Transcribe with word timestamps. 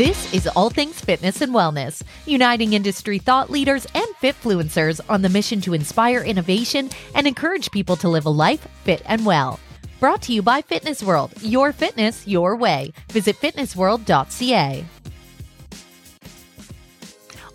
This 0.00 0.32
is 0.32 0.46
All 0.56 0.70
Things 0.70 0.98
Fitness 0.98 1.42
and 1.42 1.52
Wellness, 1.52 2.02
uniting 2.24 2.72
industry 2.72 3.18
thought 3.18 3.50
leaders 3.50 3.86
and 3.94 4.06
fitfluencers 4.22 4.98
on 5.10 5.20
the 5.20 5.28
mission 5.28 5.60
to 5.60 5.74
inspire 5.74 6.20
innovation 6.20 6.88
and 7.14 7.26
encourage 7.26 7.70
people 7.70 7.96
to 7.96 8.08
live 8.08 8.24
a 8.24 8.30
life 8.30 8.66
fit 8.82 9.02
and 9.04 9.26
well. 9.26 9.60
Brought 9.98 10.22
to 10.22 10.32
you 10.32 10.40
by 10.40 10.62
Fitness 10.62 11.02
World, 11.02 11.34
your 11.42 11.74
fitness, 11.74 12.26
your 12.26 12.56
way. 12.56 12.94
Visit 13.12 13.36
fitnessworld.ca. 13.36 14.86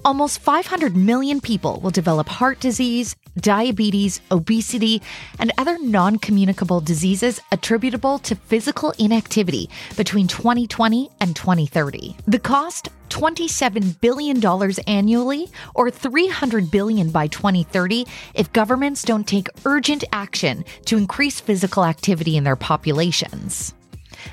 Almost 0.06 0.38
500 0.38 0.96
million 0.96 1.42
people 1.42 1.80
will 1.80 1.90
develop 1.90 2.30
heart 2.30 2.60
disease, 2.60 3.16
diabetes, 3.38 4.22
obesity, 4.32 5.02
and 5.40 5.52
other 5.58 5.78
non 5.80 6.18
communicable 6.18 6.82
diseases 6.82 7.40
attributable 7.52 8.20
to 8.20 8.36
physical 8.36 8.94
inactivity 8.98 9.70
between 9.98 10.28
2020 10.28 11.10
and 11.20 11.36
2030. 11.36 12.16
The 12.28 12.40
cost 12.40 12.90
$27 13.10 14.00
billion 14.02 14.44
annually 14.88 15.50
or 15.74 15.92
300 15.92 16.72
billion 16.72 17.12
by 17.12 17.28
2030 17.28 18.06
if 18.34 18.52
governments 18.52 19.04
don't 19.04 19.28
take 19.28 19.48
urgent 19.66 20.04
action 20.12 20.66
to 20.86 20.98
increase 20.98 21.40
physical 21.40 21.86
activity 21.86 22.36
in 22.38 22.44
their 22.44 22.56
populations. 22.56 23.74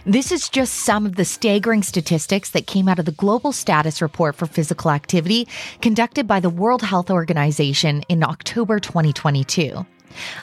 This 0.04 0.32
is 0.32 0.48
just 0.48 0.74
some 0.74 1.06
of 1.06 1.16
the 1.16 1.24
staggering 1.24 1.82
statistics 1.82 2.50
that 2.50 2.66
came 2.66 2.88
out 2.88 2.98
of 2.98 3.04
the 3.04 3.12
Global 3.12 3.52
Status 3.52 4.02
Report 4.02 4.34
for 4.34 4.46
Physical 4.46 4.90
Activity 4.90 5.46
conducted 5.80 6.26
by 6.26 6.40
the 6.40 6.50
World 6.50 6.82
Health 6.82 7.10
Organization 7.10 8.02
in 8.08 8.24
October 8.24 8.80
2022. 8.80 9.86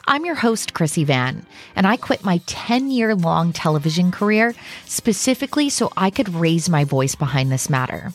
I'm 0.08 0.26
your 0.26 0.36
host, 0.36 0.74
Chrissy 0.74 1.04
Van, 1.04 1.46
and 1.76 1.86
I 1.86 1.98
quit 1.98 2.24
my 2.24 2.42
10 2.46 2.90
year 2.90 3.16
long 3.16 3.54
television 3.54 4.12
career 4.12 4.56
specifically 4.86 5.70
so 5.70 5.92
I 5.98 6.10
could 6.10 6.30
raise 6.34 6.70
my 6.70 6.84
voice 6.84 7.16
behind 7.16 7.52
this 7.52 7.70
matter. 7.70 8.14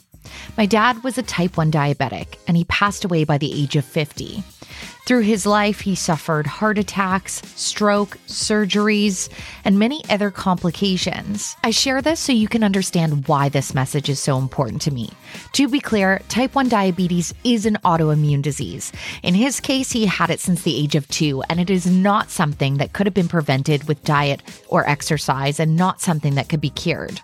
My 0.57 0.66
dad 0.66 1.02
was 1.05 1.18
a 1.18 1.23
type 1.23 1.57
1 1.57 1.71
diabetic, 1.71 2.38
and 2.49 2.57
he 2.57 2.65
passed 2.65 3.05
away 3.05 3.24
by 3.24 3.38
the 3.38 3.52
age 3.52 3.77
of 3.77 3.85
50. 3.85 4.43
Through 5.07 5.21
his 5.21 5.45
life, 5.45 5.80
he 5.80 5.95
suffered 5.95 6.47
heart 6.47 6.79
attacks, 6.79 7.43
stroke, 7.57 8.16
surgeries, 8.27 9.29
and 9.63 9.79
many 9.79 10.02
other 10.09 10.30
complications. 10.30 11.59
I 11.63 11.73
share 11.73 12.01
this 12.01 12.21
so 12.21 12.33
you 12.33 12.49
can 12.49 12.65
understand 12.65 13.29
why 13.29 13.51
this 13.51 13.74
message 13.74 14.09
is 14.09 14.19
so 14.19 14.38
important 14.38 14.80
to 14.83 14.91
me. 14.91 15.11
To 15.52 15.69
be 15.69 15.79
clear, 15.79 16.23
type 16.29 16.55
1 16.55 16.71
diabetes 16.71 17.35
is 17.45 17.66
an 17.66 17.77
autoimmune 17.85 18.41
disease. 18.41 18.93
In 19.23 19.35
his 19.35 19.61
case, 19.61 19.93
he 19.93 20.07
had 20.07 20.30
it 20.30 20.41
since 20.41 20.63
the 20.63 20.74
age 20.74 20.95
of 20.95 21.07
two, 21.09 21.43
and 21.51 21.61
it 21.61 21.68
is 21.68 21.87
not 21.87 22.30
something 22.30 22.79
that 22.79 22.95
could 22.95 23.07
have 23.07 23.13
been 23.13 23.29
prevented 23.29 23.87
with 23.87 24.05
diet 24.05 24.41
or 24.68 24.89
exercise, 24.89 25.61
and 25.61 25.77
not 25.77 26.01
something 26.01 26.35
that 26.37 26.49
could 26.49 26.63
be 26.63 26.71
cured. 26.71 27.21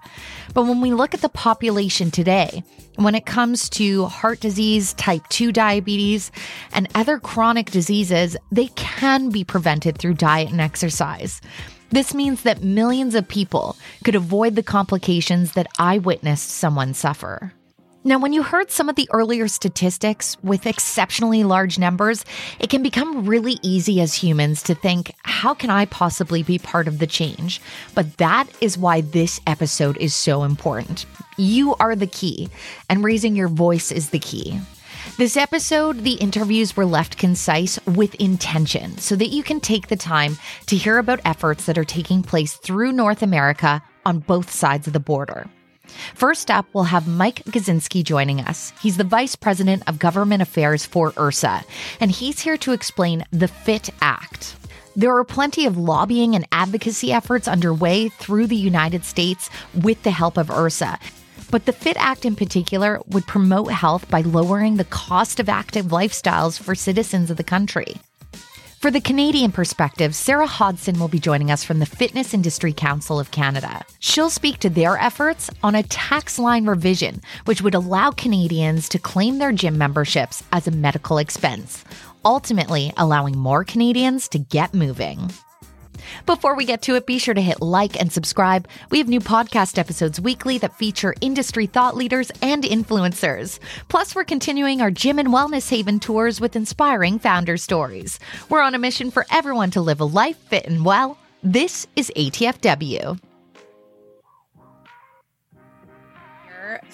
But 0.52 0.64
when 0.64 0.82
we 0.82 0.92
look 0.92 1.14
at 1.14 1.22
the 1.22 1.28
population 1.30 2.10
today, 2.10 2.62
when 2.96 3.14
it 3.14 3.24
comes 3.24 3.70
to 3.70 4.06
heart 4.06 4.40
disease, 4.40 4.92
type 4.94 5.26
2 5.30 5.52
diabetes, 5.52 6.30
and 6.74 6.88
other 6.94 7.18
chronic 7.18 7.69
diseases, 7.70 8.36
they 8.52 8.68
can 8.68 9.30
be 9.30 9.44
prevented 9.44 9.98
through 9.98 10.14
diet 10.14 10.50
and 10.50 10.60
exercise. 10.60 11.40
This 11.90 12.14
means 12.14 12.42
that 12.42 12.62
millions 12.62 13.14
of 13.14 13.26
people 13.26 13.76
could 14.04 14.14
avoid 14.14 14.54
the 14.54 14.62
complications 14.62 15.52
that 15.52 15.66
I 15.78 15.98
witnessed 15.98 16.50
someone 16.50 16.94
suffer. 16.94 17.52
Now, 18.02 18.18
when 18.18 18.32
you 18.32 18.42
heard 18.42 18.70
some 18.70 18.88
of 18.88 18.96
the 18.96 19.08
earlier 19.12 19.46
statistics 19.46 20.34
with 20.42 20.66
exceptionally 20.66 21.44
large 21.44 21.78
numbers, 21.78 22.24
it 22.58 22.70
can 22.70 22.82
become 22.82 23.26
really 23.26 23.58
easy 23.62 24.00
as 24.00 24.14
humans 24.14 24.62
to 24.62 24.74
think, 24.74 25.12
how 25.22 25.52
can 25.52 25.68
I 25.68 25.84
possibly 25.84 26.42
be 26.42 26.58
part 26.58 26.88
of 26.88 26.98
the 26.98 27.06
change? 27.06 27.60
But 27.94 28.16
that 28.16 28.46
is 28.62 28.78
why 28.78 29.02
this 29.02 29.38
episode 29.46 29.98
is 29.98 30.14
so 30.14 30.44
important. 30.44 31.04
You 31.36 31.74
are 31.74 31.94
the 31.94 32.06
key, 32.06 32.48
and 32.88 33.04
raising 33.04 33.36
your 33.36 33.48
voice 33.48 33.92
is 33.92 34.10
the 34.10 34.18
key. 34.18 34.58
This 35.16 35.36
episode, 35.36 35.98
the 36.02 36.14
interviews 36.14 36.76
were 36.76 36.86
left 36.86 37.18
concise 37.18 37.78
with 37.86 38.14
intention 38.14 38.96
so 38.96 39.16
that 39.16 39.28
you 39.28 39.42
can 39.42 39.60
take 39.60 39.88
the 39.88 39.96
time 39.96 40.38
to 40.66 40.76
hear 40.76 40.96
about 40.96 41.20
efforts 41.26 41.66
that 41.66 41.76
are 41.76 41.84
taking 41.84 42.22
place 42.22 42.54
through 42.54 42.92
North 42.92 43.22
America 43.22 43.82
on 44.06 44.20
both 44.20 44.50
sides 44.50 44.86
of 44.86 44.94
the 44.94 45.00
border. 45.00 45.46
First 46.14 46.50
up, 46.50 46.66
we'll 46.72 46.84
have 46.84 47.06
Mike 47.06 47.44
Goscinski 47.44 48.02
joining 48.02 48.40
us. 48.40 48.72
He's 48.80 48.96
the 48.96 49.04
Vice 49.04 49.36
President 49.36 49.82
of 49.86 49.98
Government 49.98 50.40
Affairs 50.40 50.86
for 50.86 51.12
IHRSA, 51.12 51.64
and 52.00 52.10
he's 52.10 52.40
here 52.40 52.56
to 52.58 52.72
explain 52.72 53.24
the 53.30 53.48
PHIT 53.48 53.90
Act. 54.00 54.56
There 54.96 55.14
are 55.16 55.24
plenty 55.24 55.66
of 55.66 55.76
lobbying 55.76 56.34
and 56.34 56.46
advocacy 56.50 57.12
efforts 57.12 57.46
underway 57.46 58.08
through 58.08 58.46
the 58.46 58.56
United 58.56 59.04
States 59.04 59.50
with 59.74 60.02
the 60.02 60.10
help 60.10 60.38
of 60.38 60.48
IHRSA. 60.48 60.98
But 61.50 61.66
the 61.66 61.72
PHIT 61.72 61.96
Act 61.98 62.24
in 62.24 62.36
particular 62.36 63.00
would 63.08 63.26
promote 63.26 63.72
health 63.72 64.08
by 64.08 64.20
lowering 64.20 64.76
the 64.76 64.84
cost 64.84 65.40
of 65.40 65.48
active 65.48 65.86
lifestyles 65.86 66.60
for 66.60 66.74
citizens 66.74 67.30
of 67.30 67.36
the 67.36 67.44
country. 67.44 67.96
For 68.78 68.90
the 68.90 69.00
Canadian 69.00 69.52
perspective, 69.52 70.14
Sara 70.14 70.46
Hodson 70.46 70.98
will 70.98 71.08
be 71.08 71.18
joining 71.18 71.50
us 71.50 71.64
from 71.64 71.80
the 71.80 71.86
Fitness 71.86 72.32
Industry 72.32 72.72
Council 72.72 73.20
of 73.20 73.30
Canada. 73.30 73.84
She'll 73.98 74.30
speak 74.30 74.58
to 74.60 74.70
their 74.70 74.96
efforts 74.96 75.50
on 75.62 75.74
a 75.74 75.82
tax 75.82 76.38
line 76.38 76.66
revision, 76.66 77.20
which 77.44 77.60
would 77.60 77.74
allow 77.74 78.10
Canadians 78.10 78.88
to 78.90 78.98
claim 78.98 79.36
their 79.38 79.52
gym 79.52 79.76
memberships 79.76 80.42
as 80.52 80.66
a 80.66 80.70
medical 80.70 81.18
expense, 81.18 81.84
ultimately 82.24 82.92
allowing 82.96 83.36
more 83.36 83.64
Canadians 83.64 84.28
to 84.28 84.38
get 84.38 84.72
moving. 84.72 85.30
Before 86.26 86.54
we 86.54 86.64
get 86.64 86.82
to 86.82 86.94
it, 86.96 87.06
be 87.06 87.18
sure 87.18 87.34
to 87.34 87.40
hit 87.40 87.60
like 87.60 88.00
and 88.00 88.12
subscribe. 88.12 88.68
We 88.90 88.98
have 88.98 89.08
new 89.08 89.20
podcast 89.20 89.78
episodes 89.78 90.20
weekly 90.20 90.58
that 90.58 90.76
feature 90.76 91.14
industry 91.20 91.66
thought 91.66 91.96
leaders 91.96 92.30
and 92.42 92.64
influencers. 92.64 93.58
Plus, 93.88 94.14
we're 94.14 94.24
continuing 94.24 94.80
our 94.80 94.90
gym 94.90 95.18
and 95.18 95.28
wellness 95.28 95.70
haven 95.70 96.00
tours 96.00 96.40
with 96.40 96.56
inspiring 96.56 97.18
founder 97.18 97.56
stories. 97.56 98.18
We're 98.48 98.62
on 98.62 98.74
a 98.74 98.78
mission 98.78 99.10
for 99.10 99.26
everyone 99.30 99.70
to 99.72 99.80
live 99.80 100.00
a 100.00 100.04
life 100.04 100.38
fit 100.48 100.66
and 100.66 100.84
well. 100.84 101.18
This 101.42 101.86
is 101.96 102.12
ATFW. 102.16 103.18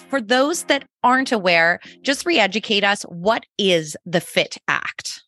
For 0.09 0.21
those 0.21 0.63
that 0.63 0.87
aren't 1.03 1.31
aware, 1.31 1.79
just 2.01 2.25
re 2.25 2.39
educate 2.39 2.83
us. 2.83 3.03
What 3.03 3.45
is 3.57 3.95
the 4.05 4.21
PHIT 4.21 4.57
Act? 4.67 5.26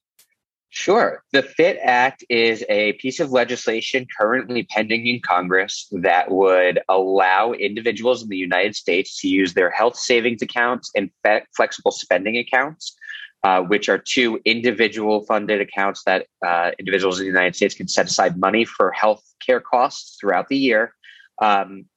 Sure. 0.80 1.26
The 1.34 1.44
PHIT 1.44 1.78
Act 1.84 2.24
is 2.30 2.64
a 2.70 2.94
piece 2.94 3.20
of 3.20 3.34
legislation 3.34 4.08
currently 4.18 4.64
pending 4.64 5.08
in 5.08 5.20
Congress 5.20 5.90
that 5.92 6.32
would 6.32 6.80
allow 6.88 7.52
individuals 7.52 8.24
in 8.24 8.30
the 8.30 8.38
United 8.38 8.78
States 8.78 9.20
to 9.20 9.28
use 9.28 9.56
their 9.56 9.70
health 9.70 9.98
savings 9.98 10.42
accounts 10.42 10.90
and 10.96 11.12
fe- 11.22 11.44
flexible 11.54 11.92
spending 11.92 12.38
accounts, 12.38 12.96
uh, 13.44 13.62
which 13.62 13.90
are 13.90 13.98
two 13.98 14.40
individual 14.46 15.26
funded 15.26 15.60
accounts 15.60 16.04
that 16.06 16.28
uh, 16.48 16.72
individuals 16.80 17.20
in 17.20 17.26
the 17.26 17.32
United 17.32 17.58
States 17.58 17.76
can 17.76 17.90
set 17.90 18.06
aside 18.06 18.40
money 18.40 18.64
for 18.64 18.94
health 18.94 19.22
care 19.46 19.60
costs 19.60 20.18
throughout 20.18 20.48
the 20.48 20.58
year. 20.58 20.94
Um, 21.42 21.88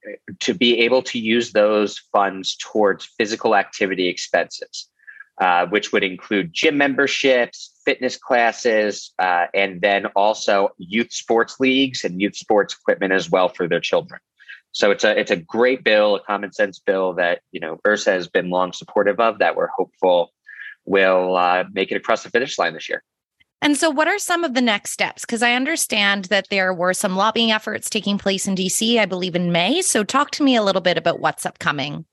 to 0.41 0.54
be 0.54 0.81
able 0.81 1.03
to 1.03 1.21
use 1.21 1.53
those 1.53 1.98
funds 2.12 2.56
towards 2.56 3.04
physical 3.16 3.54
activity 3.54 4.09
expenses. 4.09 4.88
Uh, 5.41 5.66
which 5.66 5.92
would 5.92 6.04
include 6.04 6.53
gym 6.53 6.76
memberships, 6.76 7.72
fitness 7.84 8.16
classes, 8.16 9.12
uh, 9.19 9.47
and 9.54 9.81
then 9.81 10.06
also 10.16 10.70
youth 10.78 11.12
sports 11.12 11.60
leagues 11.60 12.04
and 12.04 12.20
youth 12.20 12.37
sports 12.37 12.75
equipment 12.75 13.12
as 13.12 13.31
well 13.31 13.48
for 13.48 13.69
their 13.69 13.81
children. 13.81 14.20
So 14.72 14.91
it's 14.91 15.04
a 15.04 15.19
it's 15.19 15.31
a 15.31 15.37
great 15.37 15.84
bill, 15.84 16.16
a 16.16 16.21
common 16.21 16.53
sense 16.53 16.78
bill 16.78 17.15
that 17.15 17.41
you 17.53 17.60
know 17.60 17.78
IHRSA 17.87 18.12
has 18.12 18.28
been 18.28 18.50
long 18.50 18.72
supportive 18.72 19.21
of. 19.21 19.38
That 19.38 19.56
we're 19.56 19.69
hopeful 19.69 20.32
will 20.84 21.37
uh, 21.37 21.65
make 21.72 21.92
it 21.92 21.97
across 21.97 22.22
the 22.22 22.31
finish 22.31 22.59
line 22.59 22.75
this 22.75 22.88
year. 22.88 23.03
And 23.60 23.76
so, 23.76 23.91
what 23.91 24.09
are 24.09 24.19
some 24.19 24.42
of 24.42 24.54
the 24.54 24.60
next 24.60 24.91
steps? 24.91 25.22
Because 25.22 25.42
I 25.42 25.53
understand 25.53 26.25
that 26.26 26.48
there 26.50 26.75
were 26.75 26.92
some 26.92 27.15
lobbying 27.15 27.53
efforts 27.53 27.88
taking 27.88 28.19
place 28.19 28.48
in 28.48 28.56
DC, 28.56 28.98
I 28.98 29.06
believe 29.06 29.37
in 29.37 29.53
May. 29.53 29.82
So, 29.82 30.03
talk 30.03 30.32
to 30.32 30.42
me 30.42 30.56
a 30.56 30.62
little 30.62 30.81
bit 30.81 30.98
about 30.98 31.21
what's 31.21 31.47
upcoming. 31.47 32.04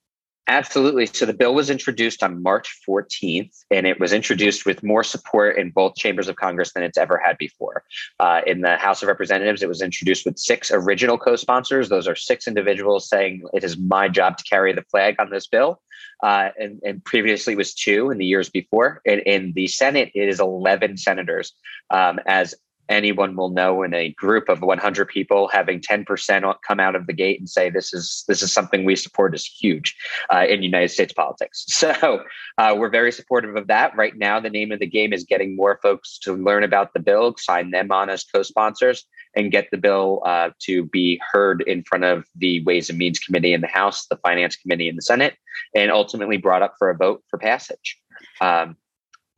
Absolutely. 0.50 1.06
So 1.06 1.28
the 1.28 1.34
bill 1.34 1.54
was 1.54 1.70
introduced 1.70 2.24
on 2.24 2.42
March 2.42 2.76
14th, 2.88 3.66
and 3.70 3.86
it 3.86 4.00
was 4.00 4.12
introduced 4.12 4.66
with 4.66 4.82
more 4.82 5.04
support 5.04 5.60
in 5.60 5.70
both 5.70 5.94
chambers 5.94 6.28
of 6.28 6.38
Congress 6.38 6.74
than 6.74 6.82
it's 6.82 6.98
ever 6.98 7.22
had 7.24 7.38
before. 7.38 7.84
Uh, 8.20 8.42
in 8.48 8.62
the 8.62 8.76
House 8.76 9.04
of 9.04 9.10
Representatives, 9.10 9.62
it 9.62 9.70
was 9.70 9.84
introduced 9.84 10.26
with 10.26 10.40
six 10.40 10.72
original 10.72 11.20
co 11.20 11.36
sponsors. 11.36 11.90
Those 11.90 12.08
are 12.08 12.16
six 12.16 12.48
individuals 12.48 13.08
saying 13.08 13.44
it 13.54 13.64
is 13.64 13.78
my 13.78 14.10
job 14.10 14.38
to 14.38 14.44
carry 14.44 14.74
the 14.74 14.82
flag 14.90 15.18
on 15.20 15.30
this 15.30 15.46
bill. 15.46 15.82
Uh, 16.24 16.50
and, 16.60 16.82
and, 16.84 17.06
previously 17.06 17.56
was 17.56 17.74
two 17.74 18.10
in 18.10 18.18
the 18.18 18.26
years 18.26 18.50
before. 18.50 19.02
In, 19.06 19.20
in 19.20 19.54
the 19.54 19.68
Senate, 19.68 20.12
it 20.14 20.28
is 20.28 20.40
11 20.42 20.98
senators 20.98 21.54
um, 21.92 22.20
as 22.26 22.56
anyone 22.90 23.36
will 23.36 23.50
know 23.50 23.84
in 23.84 23.94
a 23.94 24.10
group 24.10 24.50
of 24.50 24.62
100 24.62 25.08
people 25.08 25.48
having 25.48 25.80
10% 25.80 26.56
come 26.68 26.80
out 26.80 26.96
of 26.96 27.08
the 27.08 27.14
gate 27.14 27.40
and 27.40 27.50
say 27.50 27.70
this 27.70 27.94
is 27.94 28.24
this 28.28 28.42
is 28.42 28.52
something 28.52 28.84
we 28.84 28.96
support 28.96 29.34
is 29.36 29.46
huge 29.46 29.96
uh, 30.34 30.46
in 30.48 30.64
united 30.64 30.90
states 30.90 31.14
politics 31.14 31.66
so 31.70 32.24
uh, 32.58 32.76
we're 32.78 32.90
very 32.90 33.12
supportive 33.12 33.56
of 33.56 33.68
that 33.68 33.96
right 33.96 34.18
now 34.18 34.40
the 34.40 34.50
name 34.50 34.72
of 34.72 34.80
the 34.80 34.88
game 34.88 35.14
is 35.14 35.24
getting 35.24 35.56
more 35.56 35.80
folks 35.82 36.18
to 36.20 36.36
learn 36.36 36.64
about 36.64 36.94
the 36.94 37.00
bill 37.00 37.36
sign 37.38 37.72
them 37.72 37.92
on 37.92 38.10
as 38.10 38.24
co-sponsors 38.24 39.06
and 39.36 39.52
get 39.52 39.68
the 39.72 39.78
bill 39.78 40.22
uh, 40.26 40.50
to 40.60 40.86
be 40.86 41.22
heard 41.32 41.62
in 41.68 41.84
front 41.84 42.04
of 42.04 42.26
the 42.36 42.64
Ways 42.64 42.90
and 42.90 42.98
Means 42.98 43.20
Committee 43.20 43.54
in 43.54 43.62
the 43.62 43.68
House, 43.68 44.08
the 44.08 44.18
Finance 44.18 44.56
Committee 44.56 44.90
in 44.90 44.96
the 44.96 45.02
Senate, 45.02 45.36
and 45.76 45.92
ultimately 45.92 46.38
brought 46.38 46.62
up 46.62 46.76
for 46.80 46.90
a 46.90 46.98
vote 46.98 47.24
for 47.30 47.38
passage. 47.38 47.98
Um, 48.42 48.76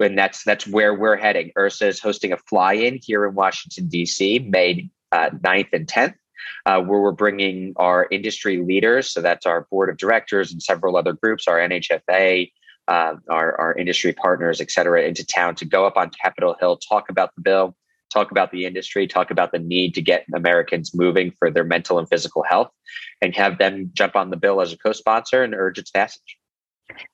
and 0.02 0.18
that's 0.18 0.44
that's 0.44 0.68
where 0.68 0.94
we're 0.94 1.18
heading. 1.18 1.52
IHRSA 1.58 1.88
is 1.88 2.00
hosting 2.00 2.32
a 2.32 2.38
fly-in 2.38 3.00
here 3.02 3.26
in 3.26 3.36
Washington 3.36 3.88
D.C. 3.88 4.40
May 4.40 4.90
uh, 5.12 5.30
9th 5.30 5.74
and 5.74 5.88
10th, 5.88 6.16
uh, 6.66 6.82
where 6.82 7.02
we're 7.02 7.12
bringing 7.12 7.74
our 7.76 8.08
industry 8.12 8.58
leaders. 8.58 9.12
So 9.12 9.22
that's 9.22 9.46
our 9.46 9.68
board 9.70 9.90
of 9.90 9.98
directors 9.98 10.52
and 10.52 10.62
several 10.62 10.96
other 10.96 11.14
groups, 11.14 11.48
our 11.48 11.58
NHFA, 11.58 12.52
uh, 12.88 13.16
our, 13.30 13.60
our 13.60 13.74
industry 13.76 14.14
partners, 14.14 14.62
et 14.62 14.72
cetera, 14.72 15.04
into 15.04 15.26
town 15.26 15.56
to 15.56 15.66
go 15.66 15.86
up 15.86 15.98
on 15.98 16.10
Capitol 16.10 16.56
Hill, 16.60 16.78
talk 16.78 17.10
about 17.10 17.34
the 17.36 17.42
bill, 17.42 17.76
talk 18.12 18.32
about 18.32 18.52
the 18.52 18.66
industry, 18.66 19.08
talk 19.08 19.32
about 19.32 19.52
the 19.52 19.60
need 19.60 19.94
to 19.96 20.02
get 20.02 20.26
Americans 20.34 20.94
moving 20.94 21.32
for 21.40 21.50
their 21.50 21.64
mental 21.64 22.00
and 22.00 22.10
physical 22.10 22.44
health, 22.44 22.70
and 23.22 23.36
have 23.36 23.58
them 23.58 23.90
jump 23.94 24.16
on 24.16 24.30
the 24.30 24.38
bill 24.38 24.62
as 24.62 24.74
a 24.74 24.78
co 24.78 24.92
sponsor 24.92 25.44
and 25.44 25.54
urge 25.54 25.78
its 25.78 25.92
passage. 25.92 26.38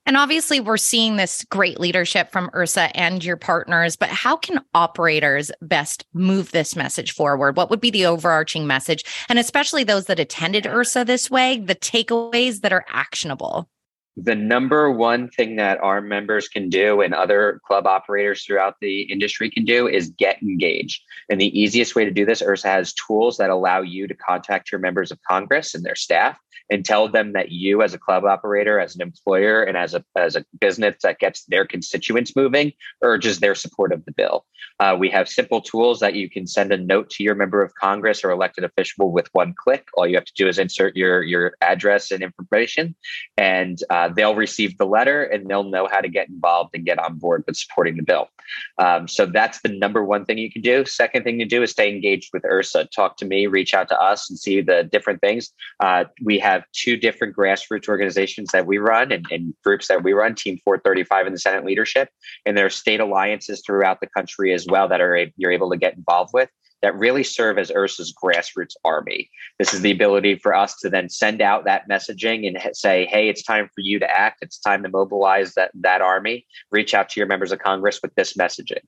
And 0.05 0.17
obviously, 0.17 0.59
we're 0.59 0.77
seeing 0.77 1.15
this 1.15 1.45
great 1.49 1.79
leadership 1.79 2.31
from 2.31 2.49
IHRSA 2.49 2.91
and 2.95 3.23
your 3.23 3.37
partners, 3.37 3.95
but 3.95 4.09
how 4.09 4.35
can 4.35 4.61
operators 4.73 5.51
best 5.61 6.05
move 6.13 6.51
this 6.51 6.75
message 6.75 7.11
forward? 7.11 7.57
What 7.57 7.69
would 7.69 7.81
be 7.81 7.91
the 7.91 8.05
overarching 8.05 8.67
message? 8.67 9.03
And 9.29 9.39
especially 9.39 9.83
those 9.83 10.05
that 10.05 10.19
attended 10.19 10.65
IHRSA 10.65 11.05
this 11.05 11.29
way, 11.29 11.59
the 11.59 11.75
takeaways 11.75 12.61
that 12.61 12.73
are 12.73 12.85
actionable 12.89 13.69
the 14.17 14.35
number 14.35 14.89
one 14.89 15.29
thing 15.29 15.57
that 15.57 15.77
our 15.79 16.01
members 16.01 16.47
can 16.47 16.69
do 16.69 17.01
and 17.01 17.13
other 17.13 17.61
club 17.65 17.85
operators 17.85 18.43
throughout 18.43 18.75
the 18.81 19.01
industry 19.01 19.49
can 19.49 19.63
do 19.63 19.87
is 19.87 20.09
get 20.09 20.41
engaged. 20.41 21.03
And 21.29 21.39
the 21.39 21.57
easiest 21.57 21.95
way 21.95 22.03
to 22.03 22.09
do 22.09 22.25
this, 22.25 22.41
IHRSA 22.41 22.63
has 22.63 22.93
tools 22.93 23.37
that 23.37 23.51
allow 23.51 23.81
you 23.81 24.07
to 24.07 24.15
contact 24.15 24.71
your 24.71 24.81
members 24.81 25.11
of 25.11 25.21
Congress 25.21 25.75
and 25.75 25.85
their 25.85 25.95
staff 25.95 26.39
and 26.69 26.85
tell 26.85 27.07
them 27.07 27.33
that 27.33 27.51
you 27.51 27.81
as 27.81 27.93
a 27.93 27.97
club 27.97 28.25
operator 28.25 28.79
as 28.79 28.95
an 28.95 29.01
employer 29.01 29.63
and 29.63 29.77
as 29.77 29.93
a 29.93 30.03
as 30.15 30.35
a 30.35 30.45
business 30.59 30.95
that 31.03 31.19
gets 31.19 31.45
their 31.45 31.65
constituents 31.65 32.35
moving 32.35 32.71
urges 33.01 33.39
their 33.39 33.55
support 33.55 33.91
of 33.91 34.03
the 34.05 34.11
bill. 34.11 34.45
Uh, 34.79 34.95
we 34.97 35.09
have 35.09 35.27
simple 35.27 35.61
tools 35.61 35.99
that 35.99 36.13
you 36.13 36.29
can 36.29 36.45
send 36.45 36.71
a 36.71 36.77
note 36.77 37.09
to 37.09 37.23
your 37.23 37.35
member 37.35 37.61
of 37.61 37.73
congress 37.75 38.23
or 38.23 38.31
elected 38.31 38.63
official 38.63 39.11
with 39.11 39.27
one 39.33 39.53
click. 39.57 39.87
All 39.95 40.07
you 40.07 40.15
have 40.15 40.25
to 40.25 40.33
do 40.35 40.47
is 40.47 40.59
insert 40.59 40.95
your 40.95 41.23
your 41.23 41.53
address 41.61 42.11
and 42.11 42.21
information 42.21 42.95
and 43.37 43.79
uh, 43.89 44.09
they'll 44.09 44.35
receive 44.35 44.77
the 44.77 44.85
letter 44.85 45.23
and 45.23 45.47
they'll 45.47 45.63
know 45.63 45.87
how 45.91 46.01
to 46.01 46.09
get 46.09 46.29
involved 46.29 46.71
and 46.73 46.85
get 46.85 46.99
on 46.99 47.17
board 47.17 47.43
with 47.47 47.57
supporting 47.57 47.97
the 47.97 48.03
bill. 48.03 48.29
Um, 48.77 49.07
so 49.07 49.25
that's 49.25 49.61
the 49.61 49.69
number 49.69 50.03
one 50.03 50.25
thing 50.25 50.37
you 50.37 50.51
can 50.51 50.61
do. 50.61 50.85
Second 50.85 51.23
thing 51.23 51.39
to 51.39 51.45
do 51.45 51.63
is 51.63 51.71
stay 51.71 51.89
engaged 51.89 52.29
with 52.33 52.43
IHRSA. 52.43 52.91
Talk 52.91 53.17
to 53.17 53.25
me 53.25 53.47
reach 53.47 53.73
out 53.73 53.89
to 53.89 53.99
us 53.99 54.29
and 54.29 54.37
see 54.37 54.61
the 54.61 54.83
different 54.83 55.21
things. 55.21 55.51
Uh, 55.79 56.05
we 56.23 56.39
have 56.39 56.56
have 56.57 56.71
two 56.73 56.97
different 56.97 57.35
grassroots 57.35 57.87
organizations 57.87 58.49
that 58.51 58.65
we 58.65 58.77
run 58.77 59.11
and, 59.11 59.25
and, 59.31 59.53
groups 59.63 59.87
that 59.87 60.03
we 60.03 60.13
run 60.13 60.35
team 60.35 60.59
435 60.63 61.27
in 61.27 61.33
the 61.33 61.39
senate 61.39 61.65
leadership 61.65 62.09
and 62.45 62.57
there 62.57 62.65
are 62.65 62.69
state 62.69 62.99
alliances 62.99 63.61
throughout 63.65 63.99
the 64.01 64.07
country 64.07 64.53
as 64.53 64.65
well 64.69 64.87
that 64.87 65.01
are 65.01 65.27
you're 65.37 65.51
able 65.51 65.69
to 65.69 65.77
get 65.77 65.95
involved 65.95 66.31
with 66.33 66.49
that 66.81 66.95
really 66.95 67.23
serve 67.23 67.57
as 67.57 67.71
IHRSA's 67.71 68.13
grassroots 68.13 68.75
army. 68.85 69.29
This 69.57 69.73
is 69.73 69.81
the 69.81 69.91
ability 69.91 70.35
for 70.37 70.55
us 70.55 70.75
to 70.81 70.89
then 70.89 71.09
send 71.09 71.41
out 71.41 71.65
that 71.65 71.89
messaging 71.89 72.47
and 72.47 72.75
say, 72.75 73.05
hey, 73.07 73.29
it's 73.29 73.43
time 73.43 73.67
for 73.73 73.81
you 73.81 73.99
to 73.99 74.09
act. 74.09 74.39
It's 74.41 74.59
time 74.59 74.83
to 74.83 74.89
mobilize 74.89 75.53
that, 75.55 75.71
that 75.75 76.01
army. 76.01 76.45
Reach 76.71 76.93
out 76.93 77.09
to 77.09 77.19
your 77.19 77.27
members 77.27 77.51
of 77.51 77.59
Congress 77.59 77.99
with 78.01 78.13
this 78.15 78.33
messaging. 78.33 78.81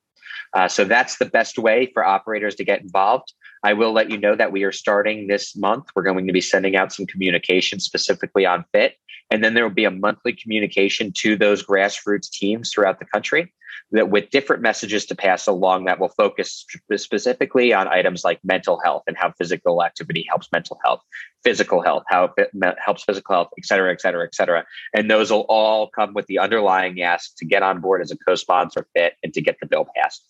Uh, 0.54 0.68
so 0.68 0.86
that's 0.86 1.18
the 1.18 1.26
best 1.26 1.58
way 1.58 1.90
for 1.94 2.06
operators 2.06 2.56
to 2.56 2.64
get 2.64 2.82
involved. 2.82 3.34
I 3.64 3.74
will 3.74 3.92
let 3.92 4.10
you 4.10 4.18
know 4.18 4.36
that 4.36 4.52
we 4.52 4.64
are 4.64 4.72
starting 4.72 5.28
this 5.28 5.56
month. 5.56 5.90
We're 5.96 6.04
going 6.04 6.28
to 6.28 6.34
be 6.34 6.42
sending 6.42 6.76
out 6.76 6.94
some 6.94 7.06
communication 7.06 7.80
specifically 7.80 8.46
on 8.46 8.66
PHIT. 8.72 8.96
And 9.32 9.44
then 9.44 9.54
there 9.54 9.64
will 9.64 9.76
be 9.76 9.86
a 9.86 9.92
monthly 9.92 10.34
communication 10.34 11.12
to 11.18 11.36
those 11.36 11.64
grassroots 11.64 12.30
teams 12.32 12.72
throughout 12.72 13.00
the 13.00 13.06
country 13.06 13.54
that 13.92 14.10
with 14.10 14.30
different 14.30 14.62
messages 14.62 15.06
to 15.08 15.16
pass 15.16 15.48
along 15.48 15.86
that 15.86 16.00
will 16.00 16.10
focus 16.10 16.66
specifically 16.96 17.74
on 17.74 17.88
items 17.88 18.24
like 18.24 18.40
mental 18.44 18.80
health 18.84 19.04
and 19.08 19.18
how 19.18 19.32
physical 19.32 19.84
activity 19.84 20.26
helps 20.30 20.48
mental 20.52 20.80
health, 20.84 21.02
physical 21.44 21.82
health, 21.82 22.04
how 22.08 22.32
it 22.38 22.50
helps 22.84 23.04
physical 23.04 23.34
health, 23.34 23.50
et 23.58 23.66
cetera, 23.66 23.92
et 23.92 24.00
cetera, 24.00 24.24
et 24.26 24.36
cetera. 24.36 24.64
And 24.94 25.10
those 25.10 25.32
will 25.32 25.46
all 25.50 25.88
come 25.90 26.14
with 26.14 26.28
the 26.28 26.40
underlying 26.40 27.02
ask 27.02 27.36
to 27.38 27.46
get 27.46 27.64
on 27.64 27.82
board 27.82 28.02
as 28.02 28.12
a 28.12 28.18
co-sponsor 28.18 28.86
PHIT 28.96 29.14
and 29.24 29.34
to 29.34 29.42
get 29.42 29.58
the 29.60 29.66
bill 29.66 29.88
passed. 29.96 30.24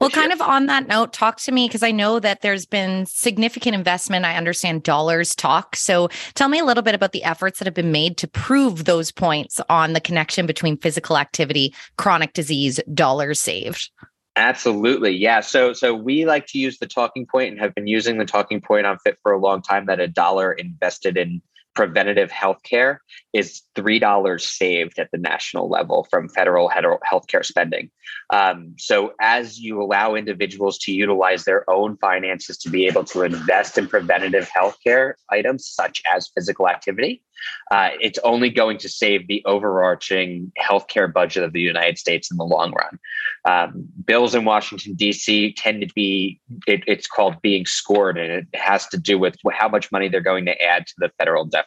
Well, 0.00 0.10
kind 0.10 0.32
of 0.32 0.42
on 0.42 0.66
that 0.66 0.88
note, 0.88 1.14
talk 1.14 1.38
to 1.40 1.52
me 1.52 1.68
because 1.68 1.82
I 1.82 1.90
know 1.90 2.20
that 2.20 2.42
there's 2.42 2.66
been 2.66 3.06
significant 3.06 3.74
investment. 3.74 4.26
I 4.26 4.36
understand 4.36 4.82
dollars 4.82 5.34
talk. 5.34 5.74
So 5.74 6.10
tell 6.34 6.48
me 6.48 6.58
a 6.58 6.64
little 6.66 6.82
bit 6.82 6.94
about 6.94 7.12
the 7.12 7.24
efforts 7.24 7.58
that 7.58 7.66
have 7.66 7.74
been 7.74 7.92
made 7.92 8.18
to 8.18 8.28
prove 8.28 8.84
those 8.84 9.10
points 9.10 9.58
on 9.70 9.94
the 9.94 10.00
connection 10.00 10.44
between 10.44 10.76
physical 10.76 11.16
activity, 11.16 11.74
chronic 11.96 12.34
disease, 12.34 12.78
dollars 12.92 13.40
saved. 13.40 13.90
Absolutely. 14.36 15.12
Yeah. 15.12 15.40
So 15.40 15.72
so 15.72 15.94
we 15.94 16.26
like 16.26 16.46
to 16.48 16.58
use 16.58 16.78
the 16.78 16.86
talking 16.86 17.26
point 17.26 17.52
and 17.52 17.60
have 17.60 17.74
been 17.74 17.86
using 17.86 18.18
the 18.18 18.26
talking 18.26 18.60
point 18.60 18.84
on 18.84 18.98
PHIT 18.98 19.18
for 19.22 19.32
a 19.32 19.38
long 19.38 19.62
time 19.62 19.86
that 19.86 19.98
a 19.98 20.06
dollar 20.06 20.52
invested 20.52 21.16
in 21.16 21.40
preventative 21.76 22.30
health 22.30 22.62
care 22.62 23.02
is 23.32 23.62
$3 23.76 24.40
saved 24.40 24.98
at 24.98 25.10
the 25.12 25.18
national 25.18 25.68
level 25.68 26.08
from 26.10 26.28
federal 26.28 26.70
healthcare 26.70 27.44
spending. 27.44 27.90
Um, 28.32 28.74
so, 28.78 29.12
as 29.20 29.60
you 29.60 29.80
allow 29.80 30.14
individuals 30.14 30.78
to 30.78 30.92
utilize 30.92 31.44
their 31.44 31.68
own 31.70 31.96
finances 31.98 32.56
to 32.58 32.70
be 32.70 32.86
able 32.86 33.04
to 33.04 33.22
invest 33.22 33.78
in 33.78 33.86
preventative 33.86 34.48
healthcare 34.48 35.14
items 35.30 35.68
such 35.68 36.02
as 36.12 36.28
physical 36.34 36.68
activity, 36.68 37.22
uh, 37.70 37.90
it's 38.00 38.18
only 38.24 38.50
going 38.50 38.78
to 38.78 38.88
save 38.88 39.26
the 39.28 39.42
overarching 39.44 40.52
healthcare 40.60 41.12
budget 41.12 41.42
of 41.42 41.52
the 41.52 41.60
United 41.60 41.98
States 41.98 42.30
in 42.30 42.36
the 42.36 42.44
long 42.44 42.72
run. 42.72 42.98
Um, 43.44 43.86
bills 44.04 44.34
in 44.34 44.44
Washington, 44.44 44.94
D.C. 44.94 45.52
tend 45.52 45.80
to 45.82 45.88
be, 45.94 46.40
it, 46.66 46.82
it's 46.86 47.06
called 47.06 47.40
being 47.42 47.66
scored, 47.66 48.18
and 48.18 48.32
it 48.32 48.46
has 48.54 48.86
to 48.88 48.98
do 48.98 49.18
with 49.18 49.36
how 49.52 49.68
much 49.68 49.92
money 49.92 50.08
they're 50.08 50.20
going 50.20 50.46
to 50.46 50.62
add 50.62 50.86
to 50.86 50.94
the 50.98 51.10
federal 51.18 51.44
deficit. 51.44 51.65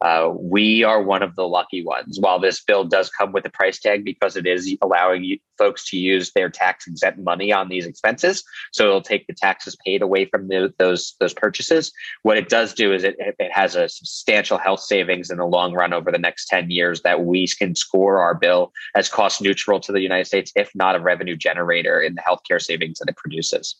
Uh, 0.00 0.30
we 0.38 0.84
are 0.84 1.02
one 1.02 1.22
of 1.22 1.34
the 1.36 1.46
lucky 1.46 1.84
ones. 1.84 2.18
While 2.20 2.38
this 2.38 2.62
bill 2.62 2.84
does 2.84 3.10
come 3.10 3.32
with 3.32 3.44
a 3.46 3.50
price 3.50 3.78
tag 3.78 4.04
because 4.04 4.36
it 4.36 4.46
is 4.46 4.76
allowing 4.82 5.38
folks 5.58 5.88
to 5.90 5.96
use 5.96 6.32
their 6.32 6.50
tax 6.50 6.86
exempt 6.86 7.20
money 7.20 7.52
on 7.52 7.68
these 7.68 7.86
expenses, 7.86 8.44
so 8.72 8.84
it'll 8.84 9.00
take 9.00 9.26
the 9.26 9.34
taxes 9.34 9.76
paid 9.84 10.02
away 10.02 10.26
from 10.26 10.48
the, 10.48 10.72
those 10.78 11.14
those 11.20 11.34
purchases. 11.34 11.92
What 12.22 12.36
it 12.36 12.48
does 12.48 12.74
do 12.74 12.92
is 12.92 13.04
it, 13.04 13.16
it 13.18 13.52
has 13.52 13.76
a 13.76 13.88
substantial 13.88 14.58
health 14.58 14.80
savings 14.80 15.30
in 15.30 15.38
the 15.38 15.46
long 15.46 15.72
run 15.72 15.92
over 15.92 16.10
the 16.10 16.18
next 16.18 16.46
10 16.48 16.70
years 16.70 17.02
that 17.02 17.24
we 17.24 17.46
can 17.46 17.74
score 17.74 18.18
our 18.18 18.34
bill 18.34 18.72
as 18.94 19.08
cost 19.08 19.40
neutral 19.40 19.80
to 19.80 19.92
the 19.92 20.00
United 20.00 20.26
States, 20.26 20.52
if 20.56 20.70
not 20.74 20.96
a 20.96 21.00
revenue 21.00 21.36
generator 21.36 22.00
in 22.00 22.14
the 22.14 22.22
healthcare 22.22 22.60
savings 22.60 22.98
that 22.98 23.08
it 23.08 23.16
produces. 23.16 23.76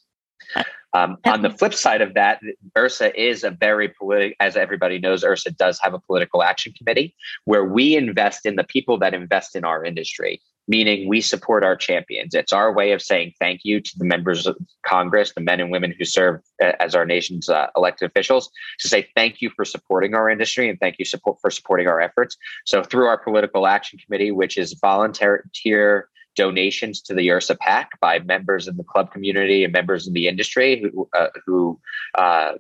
Um, 0.93 1.19
on 1.27 1.43
the 1.43 1.51
flip 1.51 1.75
side 1.75 2.01
of 2.01 2.15
that, 2.15 2.41
IHRSA 2.75 3.15
is 3.15 3.45
a 3.45 3.51
very 3.51 3.89
political, 3.89 4.35
as 4.41 4.57
everybody 4.57 4.99
knows, 4.99 5.25
IHRSA 5.25 5.57
does 5.57 5.79
have 5.83 5.93
a 5.93 5.99
political 5.99 6.43
action 6.43 6.73
committee 6.73 7.15
where 7.45 7.65
we 7.65 7.97
invest 7.97 8.47
in 8.47 8.57
the 8.57 8.65
people 8.65 8.99
that 9.01 9.13
invest 9.13 9.57
in 9.57 9.65
our 9.65 9.85
industry 9.85 10.41
meaning 10.69 11.09
we 11.09 11.21
support 11.21 11.65
our 11.65 11.77
champions. 11.77 12.35
It's 12.35 12.53
our 12.53 12.73
way 12.73 12.93
of 12.93 13.01
saying 13.01 13.35
thank 13.39 13.61
you 13.65 13.81
to 13.81 13.99
the 13.99 14.05
members 14.05 14.47
of 14.47 14.57
Congress, 14.85 15.33
the 15.35 15.41
men 15.41 15.61
and 15.61 15.71
women 15.71 15.95
who 15.97 16.05
serve 16.05 16.41
uh, 16.63 16.73
as 16.81 16.95
our 16.95 17.07
nation's 17.07 17.49
uh, 17.49 17.69
elected 17.77 18.11
officials, 18.11 18.51
to 18.81 18.89
say 18.89 19.09
thank 19.15 19.41
you 19.41 19.51
for 19.55 19.65
supporting 19.65 20.15
our 20.15 20.29
industry 20.29 20.69
and 20.69 20.79
thank 20.81 20.97
you 20.99 21.05
support 21.05 21.39
for 21.41 21.51
supporting 21.51 21.87
our 21.87 22.01
efforts. 22.01 22.37
So 22.65 22.83
through 22.83 23.07
our 23.07 23.19
political 23.19 23.67
action 23.67 23.99
committee, 24.05 24.31
which 24.31 24.59
is 24.59 24.75
volunteer 24.81 25.49
donations 26.37 27.01
to 27.03 27.15
the 27.15 27.27
IHRSA 27.29 27.59
PAC 27.59 27.99
by 28.01 28.19
members 28.21 28.69
in 28.69 28.77
the 28.77 28.85
club 28.85 29.11
community 29.11 29.65
and 29.65 29.73
members 29.73 30.07
in 30.07 30.13
the 30.13 30.29
industry 30.29 30.81
who 30.81 31.09
uh, 31.13 31.29
who 31.45 31.81
uh, 32.17 32.53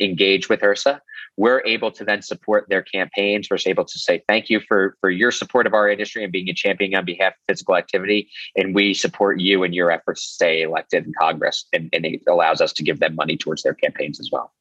engage 0.00 0.48
with 0.48 0.60
IHRSA. 0.60 1.00
we're 1.36 1.62
able 1.66 1.90
to 1.90 2.04
then 2.04 2.22
support 2.22 2.66
their 2.68 2.82
campaigns. 2.82 3.48
We're 3.50 3.58
able 3.66 3.84
to 3.84 3.98
say 3.98 4.22
thank 4.28 4.48
you 4.48 4.60
for 4.60 4.96
for 5.00 5.10
your 5.10 5.30
support 5.30 5.66
of 5.66 5.74
our 5.74 5.88
industry 5.90 6.22
and 6.22 6.32
being 6.32 6.48
a 6.48 6.54
champion 6.54 6.94
on 6.94 7.04
behalf 7.04 7.34
of 7.34 7.40
physical 7.48 7.76
activity. 7.76 8.30
And 8.56 8.74
we 8.74 8.94
support 8.94 9.40
you 9.40 9.64
and 9.64 9.74
your 9.74 9.90
efforts 9.90 10.22
to 10.26 10.32
stay 10.32 10.62
elected 10.62 11.04
in 11.06 11.12
Congress. 11.20 11.66
And, 11.72 11.90
and 11.92 12.06
it 12.06 12.22
allows 12.28 12.60
us 12.60 12.72
to 12.74 12.82
give 12.82 13.00
them 13.00 13.14
money 13.14 13.36
towards 13.36 13.62
their 13.62 13.74
campaigns 13.74 14.20
as 14.20 14.30
well. 14.32 14.52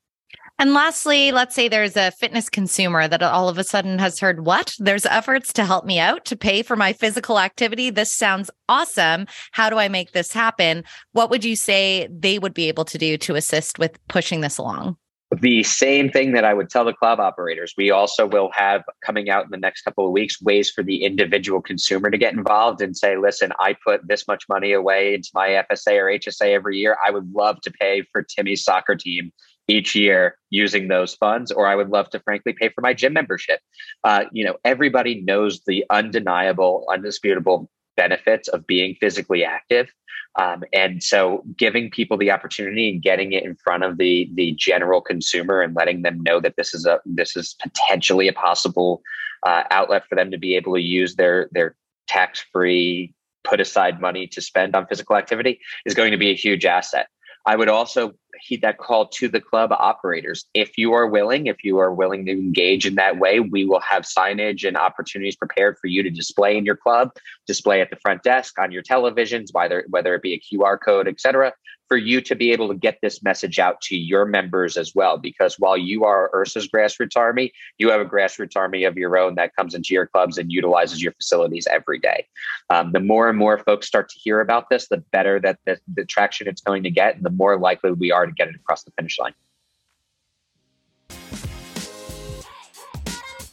And 0.60 0.74
lastly, 0.74 1.32
let's 1.32 1.56
say 1.56 1.68
there's 1.68 1.98
a 1.98 2.12
fitness 2.12 2.50
consumer 2.50 3.08
that 3.08 3.24
all 3.24 3.50
of 3.50 3.58
a 3.58 3.64
sudden 3.64 3.98
has 4.00 4.20
heard 4.20 4.46
what? 4.46 4.76
There's 4.80 5.06
efforts 5.06 5.52
to 5.54 5.66
help 5.66 5.86
me 5.86 6.00
out 6.00 6.26
to 6.26 6.36
pay 6.36 6.62
for 6.62 6.76
my 6.76 6.94
physical 6.94 7.40
activity. 7.40 7.90
This 7.90 8.14
sounds 8.14 8.52
awesome. 8.70 9.26
How 9.52 9.70
do 9.70 9.78
I 9.78 9.88
make 9.88 10.12
this 10.12 10.32
happen? 10.32 10.84
What 11.12 11.30
would 11.32 11.44
you 11.44 11.56
say 11.56 12.08
they 12.12 12.38
would 12.38 12.54
be 12.54 12.68
able 12.68 12.86
to 12.86 12.98
do 12.98 13.18
to 13.18 13.36
assist 13.36 13.80
with 13.80 13.98
pushing 14.08 14.42
this 14.42 14.58
along? 14.58 14.98
the 15.42 15.64
same 15.64 16.10
thing 16.10 16.34
that 16.34 16.46
I 16.46 16.54
would 16.54 16.70
tell 16.70 16.86
the 16.86 16.94
club 16.94 17.20
operators. 17.20 17.74
We 17.78 17.92
also 17.92 18.28
will 18.28 18.52
have 18.54 18.84
coming 19.04 19.30
out 19.30 19.46
in 19.46 19.52
the 19.52 19.58
next 19.58 19.82
couple 19.82 20.06
of 20.06 20.12
weeks 20.12 20.42
ways 20.42 20.70
for 20.70 20.84
the 20.84 21.04
individual 21.04 21.62
consumer 21.62 22.12
to 22.12 22.18
get 22.18 22.34
involved 22.34 22.82
and 22.82 22.96
say, 22.96 23.18
listen, 23.18 23.52
I 23.60 23.76
put 23.86 24.08
this 24.08 24.28
much 24.28 24.46
money 24.48 24.74
away 24.74 25.16
into 25.16 25.30
my 25.34 25.64
FSA 25.72 25.94
or 25.94 26.06
HSA 26.06 26.54
every 26.54 26.78
year. 26.78 26.98
I 27.06 27.12
would 27.12 27.32
love 27.34 27.62
to 27.62 27.72
pay 27.72 28.04
for 28.12 28.24
Timmy's 28.24 28.64
soccer 28.64 28.96
team 28.96 29.32
each 29.68 29.96
year 29.96 30.38
using 30.50 30.88
those 30.88 31.16
funds, 31.16 31.52
or 31.52 31.68
I 31.68 31.76
would 31.76 31.90
love 31.90 32.10
to 32.12 32.20
frankly 32.20 32.54
pay 32.54 32.70
for 32.70 32.82
my 32.82 32.94
gym 32.94 33.14
membership. 33.14 33.60
Uh, 34.04 34.26
you 34.32 34.44
know, 34.44 34.56
everybody 34.66 35.22
knows 35.22 35.62
the 35.66 35.86
undeniable, 35.90 36.86
undisputable 36.92 37.70
benefits 37.96 38.48
of 38.48 38.66
being 38.68 38.96
physically 39.00 39.44
active. 39.44 39.90
Um, 40.36 40.64
and 40.74 41.04
so 41.04 41.44
giving 41.58 41.92
people 41.92 42.18
the 42.18 42.32
opportunity 42.32 42.90
and 42.90 43.02
getting 43.02 43.34
it 43.34 43.44
in 43.44 43.56
front 43.56 43.84
of 43.84 43.98
the 44.00 44.30
the 44.34 44.54
general 44.54 45.00
consumer 45.00 45.62
and 45.62 45.76
letting 45.76 46.02
them 46.02 46.22
know 46.22 46.40
that 46.40 46.56
this 46.58 46.74
is 46.74 46.88
a 46.88 47.00
this 47.06 47.36
is 47.36 47.56
potentially 47.62 48.28
a 48.28 48.34
possible 48.34 49.04
uh, 49.46 49.64
outlet 49.70 50.08
for 50.10 50.16
them 50.16 50.32
to 50.32 50.40
be 50.40 50.56
able 50.56 50.74
to 50.74 50.82
use 50.82 51.16
their 51.16 51.50
their 51.52 51.76
tax 52.08 52.44
free 52.52 53.14
put 53.44 53.60
aside 53.60 54.02
money 54.02 54.26
to 54.26 54.42
spend 54.42 54.76
on 54.76 54.88
physical 54.88 55.16
activity 55.16 55.60
is 55.86 55.94
going 55.94 56.12
to 56.12 56.18
be 56.18 56.32
a 56.32 56.36
huge 56.36 56.66
asset. 56.66 57.08
I 57.46 57.56
would 57.56 57.70
also 57.70 58.14
heed 58.42 58.62
that 58.62 58.78
call 58.78 59.08
to 59.08 59.28
the 59.28 59.42
club 59.42 59.72
operators. 59.72 60.46
If 60.54 60.78
you 60.78 60.94
are 60.94 61.08
willing, 61.08 61.48
if 61.48 61.64
you 61.64 61.80
are 61.80 61.94
willing 61.94 62.26
to 62.26 62.32
engage 62.32 62.86
in 62.86 62.96
that 62.96 63.18
way, 63.18 63.40
we 63.40 63.66
will 63.66 63.82
have 63.82 64.04
signage 64.04 64.68
and 64.68 64.78
opportunities 64.78 65.36
prepared 65.36 65.78
for 65.80 65.88
you 65.88 66.04
to 66.04 66.10
display 66.10 66.58
in 66.58 66.66
your 66.66 66.78
club, 66.78 67.12
display 67.46 67.82
at 67.82 67.90
the 67.90 67.98
front 67.98 68.24
desk, 68.24 68.58
on 68.60 68.72
your 68.72 68.84
televisions, 68.84 69.54
whether 69.54 69.86
whether 69.90 70.16
it 70.16 70.22
be 70.22 70.34
a 70.34 70.40
QR 70.40 70.78
code, 70.84 71.08
et 71.08 71.20
cetera, 71.20 71.54
for 71.94 71.98
you 71.98 72.22
to 72.22 72.34
be 72.34 72.52
able 72.52 72.68
to 72.70 72.74
get 72.74 72.98
this 73.04 73.22
message 73.22 73.60
out 73.60 73.80
to 73.80 73.96
your 73.96 74.26
members 74.26 74.78
as 74.78 74.96
well. 74.96 75.16
Because 75.16 75.60
while 75.60 75.78
you 75.78 76.06
are 76.06 76.32
IHRSA's 76.34 76.68
grassroots 76.68 77.16
army, 77.16 77.54
you 77.78 77.92
have 77.92 78.02
a 78.02 78.06
grassroots 78.06 78.58
army 78.58 78.84
of 78.84 78.98
your 78.98 79.16
own 79.16 79.36
that 79.36 79.56
comes 79.56 79.76
into 79.76 79.94
your 79.94 80.08
clubs 80.08 80.40
and 80.40 80.52
utilizes 80.52 81.04
your 81.04 81.12
facilities 81.12 81.68
every 81.68 82.00
day. 82.00 82.26
Um, 82.72 82.94
the 82.94 83.00
more 83.00 83.30
and 83.30 83.38
more 83.38 83.60
folks 83.60 83.86
start 83.86 84.10
to 84.10 84.18
hear 84.18 84.42
about 84.42 84.72
this, 84.72 84.88
the 84.88 85.04
better 85.12 85.40
that 85.42 85.60
the, 85.68 85.78
the 85.94 86.04
traction 86.04 86.48
it's 86.48 86.62
going 86.62 86.82
to 86.82 86.90
get, 86.90 87.16
and 87.16 87.24
the 87.24 87.30
more 87.30 87.60
likely 87.60 87.92
we 87.92 88.12
are 88.12 88.26
to 88.26 88.32
get 88.32 88.48
it 88.48 88.56
across 88.56 88.82
the 88.82 88.92
finish 88.98 89.20
line. 89.20 89.36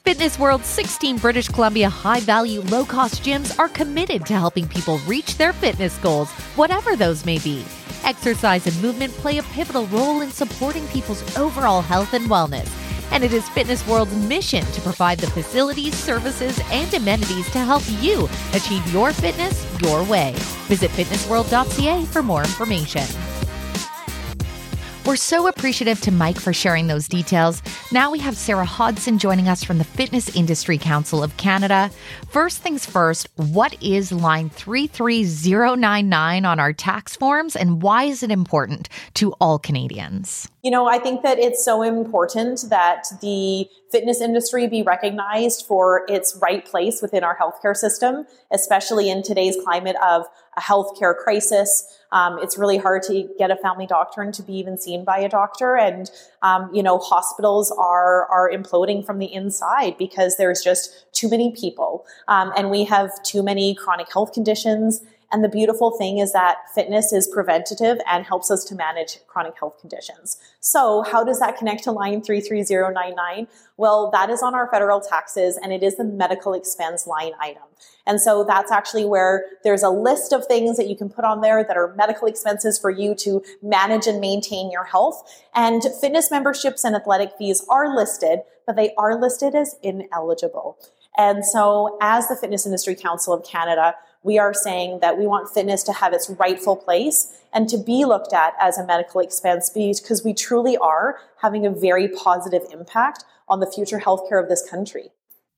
Fitness 0.03 0.39
World's 0.39 0.67
16 0.67 1.19
British 1.19 1.49
Columbia 1.49 1.91
high 1.91 2.21
value, 2.21 2.63
low 2.63 2.87
cost 2.87 3.23
gyms 3.23 3.59
are 3.59 3.69
committed 3.69 4.25
to 4.25 4.33
helping 4.33 4.67
people 4.67 4.97
reach 5.01 5.37
their 5.37 5.53
fitness 5.53 5.99
goals, 5.99 6.31
whatever 6.57 6.97
those 6.97 7.27
may 7.27 7.39
be. 7.39 7.67
Exercise 8.11 8.67
and 8.67 8.83
movement 8.83 9.13
play 9.13 9.39
a 9.39 9.43
pivotal 9.55 9.87
role 9.87 10.23
in 10.23 10.33
supporting 10.33 10.85
people's 10.89 11.23
overall 11.37 11.81
health 11.81 12.13
and 12.13 12.29
wellness. 12.29 12.69
And 13.13 13.23
it 13.23 13.33
is 13.33 13.49
Fitness 13.51 13.87
World's 13.87 14.13
mission 14.29 14.65
to 14.65 14.81
provide 14.81 15.21
the 15.21 15.31
facilities, 15.31 15.95
services, 15.95 16.61
and 16.73 16.93
amenities 16.93 17.49
to 17.53 17.61
help 17.61 17.85
you 18.01 18.29
achieve 18.53 18.85
your 18.93 19.13
fitness 19.13 19.65
your 19.81 20.03
way. 20.03 20.35
Visit 20.67 20.91
fitnessworld.ca 20.91 22.05
for 22.07 22.21
more 22.21 22.43
information. 22.43 23.07
We're 25.11 25.17
so 25.17 25.49
appreciative 25.49 26.01
to 26.03 26.13
Mike 26.13 26.39
for 26.39 26.53
sharing 26.53 26.87
those 26.87 27.09
details. 27.09 27.65
Now 27.91 28.13
we 28.13 28.21
have 28.21 28.37
Sara 28.37 28.65
Hodson 28.65 29.19
joining 29.19 29.49
us 29.49 29.65
from 29.65 29.79
the 29.79 29.85
Fitness 29.85 30.37
Industry 30.37 30.79
Council 30.79 31.21
of 31.21 31.37
Canada. 31.37 31.91
First 32.29 32.59
things 32.59 32.87
first, 32.87 33.29
what 33.35 33.77
is 33.83 34.13
line 34.13 34.51
33099 34.51 36.45
on 36.45 36.61
our 36.61 36.73
tax 36.73 37.17
forms 37.17 37.57
and 37.57 37.83
why 37.83 38.05
is 38.05 38.23
it 38.23 38.31
important 38.31 38.89
to 39.15 39.33
all 39.41 39.59
Canadians? 39.59 40.49
You 40.63 40.71
know, 40.71 40.87
I 40.87 41.01
think 41.01 41.23
that 41.23 41.41
it's 41.41 41.65
so 41.65 41.83
important 41.83 42.67
that 42.69 43.07
the 43.21 43.67
fitness 43.91 44.21
industry 44.21 44.69
be 44.69 44.85
recognized 44.85 45.67
for 45.67 46.05
its 46.09 46.39
right 46.41 46.65
place 46.65 47.03
within 47.03 47.25
our 47.25 47.37
healthcare 47.37 47.75
system, 47.75 48.27
especially 48.53 49.11
in 49.11 49.25
today's 49.25 49.57
climate 49.65 49.97
of 50.07 50.27
a 50.61 50.63
healthcare 50.63 51.17
crisis. 51.17 51.99
Um, 52.13 52.39
it's 52.41 52.59
really 52.59 52.77
hard 52.77 53.03
to 53.05 53.29
get 53.39 53.51
a 53.51 53.57
family 53.57 53.87
doctor 53.87 54.21
and 54.21 54.35
to 54.35 54.43
be 54.43 54.55
even 54.55 54.77
seen 54.77 55.05
by 55.05 55.19
a 55.19 55.29
doctor. 55.29 55.77
And, 55.77 56.11
um, 56.43 56.71
you 56.75 56.83
know, 56.83 56.99
hospitals 56.99 57.71
are, 57.79 58.27
are 58.27 58.51
imploding 58.51 59.05
from 59.07 59.19
the 59.19 59.33
inside 59.33 59.97
because 59.97 60.37
there's 60.37 60.61
just 60.63 61.07
too 61.13 61.29
many 61.29 61.53
people. 61.53 62.05
Um, 62.29 62.53
and 62.57 62.71
we 62.71 62.85
have 62.85 63.11
too 63.23 63.43
many 63.43 63.75
chronic 63.75 64.13
health 64.13 64.33
conditions 64.33 65.03
and 65.33 65.45
the 65.45 65.49
beautiful 65.49 65.93
thing 65.93 66.19
is 66.19 66.33
that 66.33 66.59
fitness 66.75 67.13
is 67.13 67.29
preventative 67.29 67.99
and 68.07 68.27
helps 68.27 68.51
us 68.51 68.65
to 68.65 68.75
manage 68.75 69.19
chronic 69.29 69.59
health 69.59 69.81
conditions. 69.81 70.39
So 70.59 71.03
how 71.03 71.23
does 71.23 71.39
that 71.39 71.57
connect 71.57 71.85
to 71.85 71.93
line 71.93 72.21
33099? 72.23 73.47
Well, 73.77 74.11
that 74.11 74.29
is 74.29 74.43
on 74.43 74.55
our 74.55 74.69
federal 74.71 75.01
taxes 75.01 75.57
and 75.63 75.73
it 75.73 75.83
is 75.83 75.97
the 75.97 76.05
medical 76.05 76.53
expense 76.53 77.07
line 77.07 77.33
item. 77.41 77.63
And 78.07 78.21
so 78.21 78.43
that's 78.43 78.73
actually 78.73 79.05
where 79.05 79.45
there's 79.63 79.85
a 79.85 79.91
list 79.91 80.33
of 80.33 80.47
things 80.47 80.77
that 80.77 80.89
you 80.89 80.97
can 80.97 81.09
put 81.09 81.25
on 81.25 81.43
there 81.43 81.63
that 81.63 81.77
are 81.77 81.95
medical 81.95 82.27
expenses 82.27 82.79
for 82.79 82.91
you 82.91 83.15
to 83.17 83.43
manage 83.63 84.07
and 84.09 84.21
maintain 84.21 84.71
your 84.71 84.85
health. 84.85 85.23
And 85.55 85.83
fitness 86.01 86.31
memberships 86.31 86.83
and 86.83 86.97
athletic 86.97 87.33
fees 87.39 87.65
are 87.69 87.95
listed, 87.95 88.41
but 88.67 88.75
they 88.75 88.95
are 88.99 89.21
listed 89.21 89.55
as 89.55 89.77
ineligible. 89.83 90.77
And 91.17 91.45
so 91.45 91.99
as 92.01 92.29
the 92.29 92.37
Fitness 92.37 92.67
Industry 92.67 92.95
Council 92.95 93.35
of 93.35 93.45
Canada, 93.45 93.95
we 94.23 94.39
are 94.39 94.53
saying 94.53 95.01
that 95.01 95.19
we 95.19 95.27
want 95.27 95.53
fitness 95.53 95.83
to 95.85 95.93
have 95.93 96.13
its 96.13 96.29
rightful 96.31 96.77
place 96.77 97.33
and 97.53 97.69
to 97.69 97.79
be 97.79 98.05
looked 98.05 98.33
at 98.33 98.55
as 98.61 98.79
a 98.79 98.87
medical 98.87 99.21
expense 99.21 99.71
because 99.71 100.23
we 100.25 100.35
truly 100.35 100.77
are 100.77 101.19
having 101.41 101.67
a 101.67 101.71
very 101.71 102.09
positive 102.09 102.63
impact 102.73 103.25
on 103.49 103.61
the 103.61 103.67
future 103.67 103.99
healthcare 103.99 104.43
of 104.43 104.49
this 104.49 104.69
country. 104.69 105.11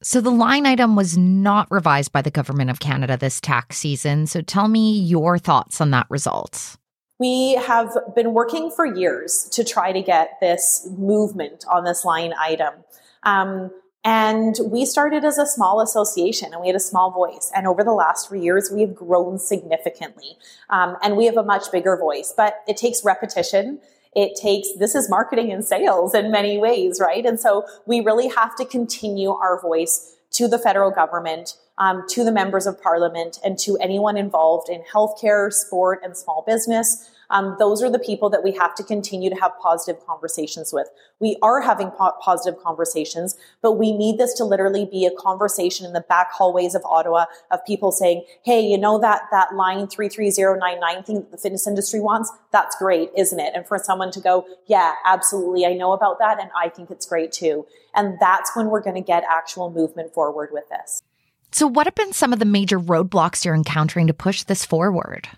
So 0.02 0.20
the 0.20 0.30
line 0.30 0.66
item 0.66 0.96
was 0.96 1.16
not 1.16 1.70
revised 1.70 2.12
by 2.12 2.22
the 2.22 2.30
government 2.30 2.70
of 2.70 2.80
Canada 2.80 3.16
this 3.16 3.40
tax 3.40 3.78
season. 3.78 4.26
So 4.26 4.40
tell 4.40 4.66
me 4.66 4.98
your 4.98 5.38
thoughts 5.38 5.80
on 5.80 5.90
that 5.90 6.06
result. 6.08 6.76
We 7.20 7.54
have 7.54 7.96
been 8.16 8.32
working 8.32 8.70
for 8.70 8.84
years 8.84 9.48
to 9.52 9.62
try 9.62 9.92
to 9.92 10.02
get 10.02 10.38
this 10.40 10.88
movement 10.98 11.64
on 11.70 11.84
this 11.84 12.04
line 12.04 12.32
item. 12.36 12.74
Um, 13.22 13.70
and 14.04 14.56
we 14.64 14.84
started 14.84 15.24
as 15.24 15.38
a 15.38 15.46
small 15.46 15.80
association 15.80 16.52
and 16.52 16.60
we 16.60 16.66
had 16.66 16.76
a 16.76 16.80
small 16.80 17.12
voice. 17.12 17.52
And 17.54 17.68
over 17.68 17.84
the 17.84 17.92
last 17.92 18.28
three 18.28 18.40
years, 18.40 18.70
we 18.72 18.80
have 18.80 18.94
grown 18.94 19.38
significantly. 19.38 20.36
Um, 20.70 20.96
and 21.02 21.16
we 21.16 21.26
have 21.26 21.36
a 21.36 21.44
much 21.44 21.70
bigger 21.70 21.96
voice, 21.96 22.34
but 22.36 22.62
it 22.66 22.76
takes 22.76 23.04
repetition. 23.04 23.78
It 24.14 24.36
takes, 24.40 24.68
this 24.78 24.96
is 24.96 25.08
marketing 25.08 25.52
and 25.52 25.64
sales 25.64 26.14
in 26.14 26.32
many 26.32 26.58
ways, 26.58 26.98
right? 27.00 27.24
And 27.24 27.38
so 27.38 27.64
we 27.86 28.00
really 28.00 28.28
have 28.28 28.56
to 28.56 28.64
continue 28.64 29.30
our 29.30 29.60
voice 29.60 30.16
to 30.32 30.48
the 30.48 30.58
federal 30.58 30.90
government, 30.90 31.56
um, 31.78 32.04
to 32.08 32.24
the 32.24 32.32
members 32.32 32.66
of 32.66 32.82
parliament, 32.82 33.38
and 33.44 33.56
to 33.60 33.78
anyone 33.78 34.16
involved 34.16 34.68
in 34.68 34.82
healthcare, 34.82 35.52
sport, 35.52 36.00
and 36.02 36.16
small 36.16 36.42
business 36.44 37.08
um, 37.32 37.56
those 37.58 37.82
are 37.82 37.90
the 37.90 37.98
people 37.98 38.28
that 38.30 38.44
we 38.44 38.52
have 38.52 38.74
to 38.76 38.84
continue 38.84 39.30
to 39.30 39.36
have 39.36 39.52
positive 39.60 40.04
conversations 40.06 40.70
with. 40.72 40.88
We 41.18 41.36
are 41.42 41.62
having 41.62 41.90
po- 41.90 42.12
positive 42.20 42.62
conversations, 42.62 43.36
but 43.62 43.72
we 43.72 43.90
need 43.90 44.18
this 44.18 44.34
to 44.34 44.44
literally 44.44 44.84
be 44.84 45.06
a 45.06 45.10
conversation 45.10 45.86
in 45.86 45.94
the 45.94 46.02
back 46.02 46.30
hallways 46.30 46.74
of 46.74 46.82
Ottawa 46.84 47.24
of 47.50 47.64
people 47.64 47.90
saying, 47.90 48.24
"Hey, 48.44 48.60
you 48.60 48.76
know 48.76 48.98
that 48.98 49.22
that 49.32 49.54
line 49.54 49.88
three 49.88 50.10
three 50.10 50.30
zero 50.30 50.56
nine 50.58 50.78
nine 50.78 51.02
thing 51.02 51.16
that 51.16 51.30
the 51.30 51.38
fitness 51.38 51.66
industry 51.66 52.00
wants? 52.00 52.30
That's 52.52 52.76
great, 52.76 53.10
isn't 53.16 53.40
it?" 53.40 53.52
And 53.54 53.66
for 53.66 53.78
someone 53.78 54.10
to 54.12 54.20
go, 54.20 54.44
"Yeah, 54.66 54.94
absolutely, 55.06 55.64
I 55.64 55.72
know 55.72 55.92
about 55.92 56.18
that, 56.18 56.38
and 56.38 56.50
I 56.54 56.68
think 56.68 56.90
it's 56.90 57.06
great 57.06 57.32
too." 57.32 57.66
And 57.94 58.18
that's 58.20 58.54
when 58.54 58.68
we're 58.68 58.80
going 58.80 58.96
to 58.96 59.02
get 59.02 59.24
actual 59.28 59.70
movement 59.70 60.12
forward 60.12 60.50
with 60.52 60.68
this. 60.68 61.02
So, 61.50 61.66
what 61.66 61.86
have 61.86 61.94
been 61.94 62.12
some 62.12 62.32
of 62.32 62.38
the 62.38 62.44
major 62.44 62.78
roadblocks 62.78 63.44
you're 63.44 63.54
encountering 63.54 64.06
to 64.06 64.14
push 64.14 64.42
this 64.42 64.64
forward? 64.64 65.28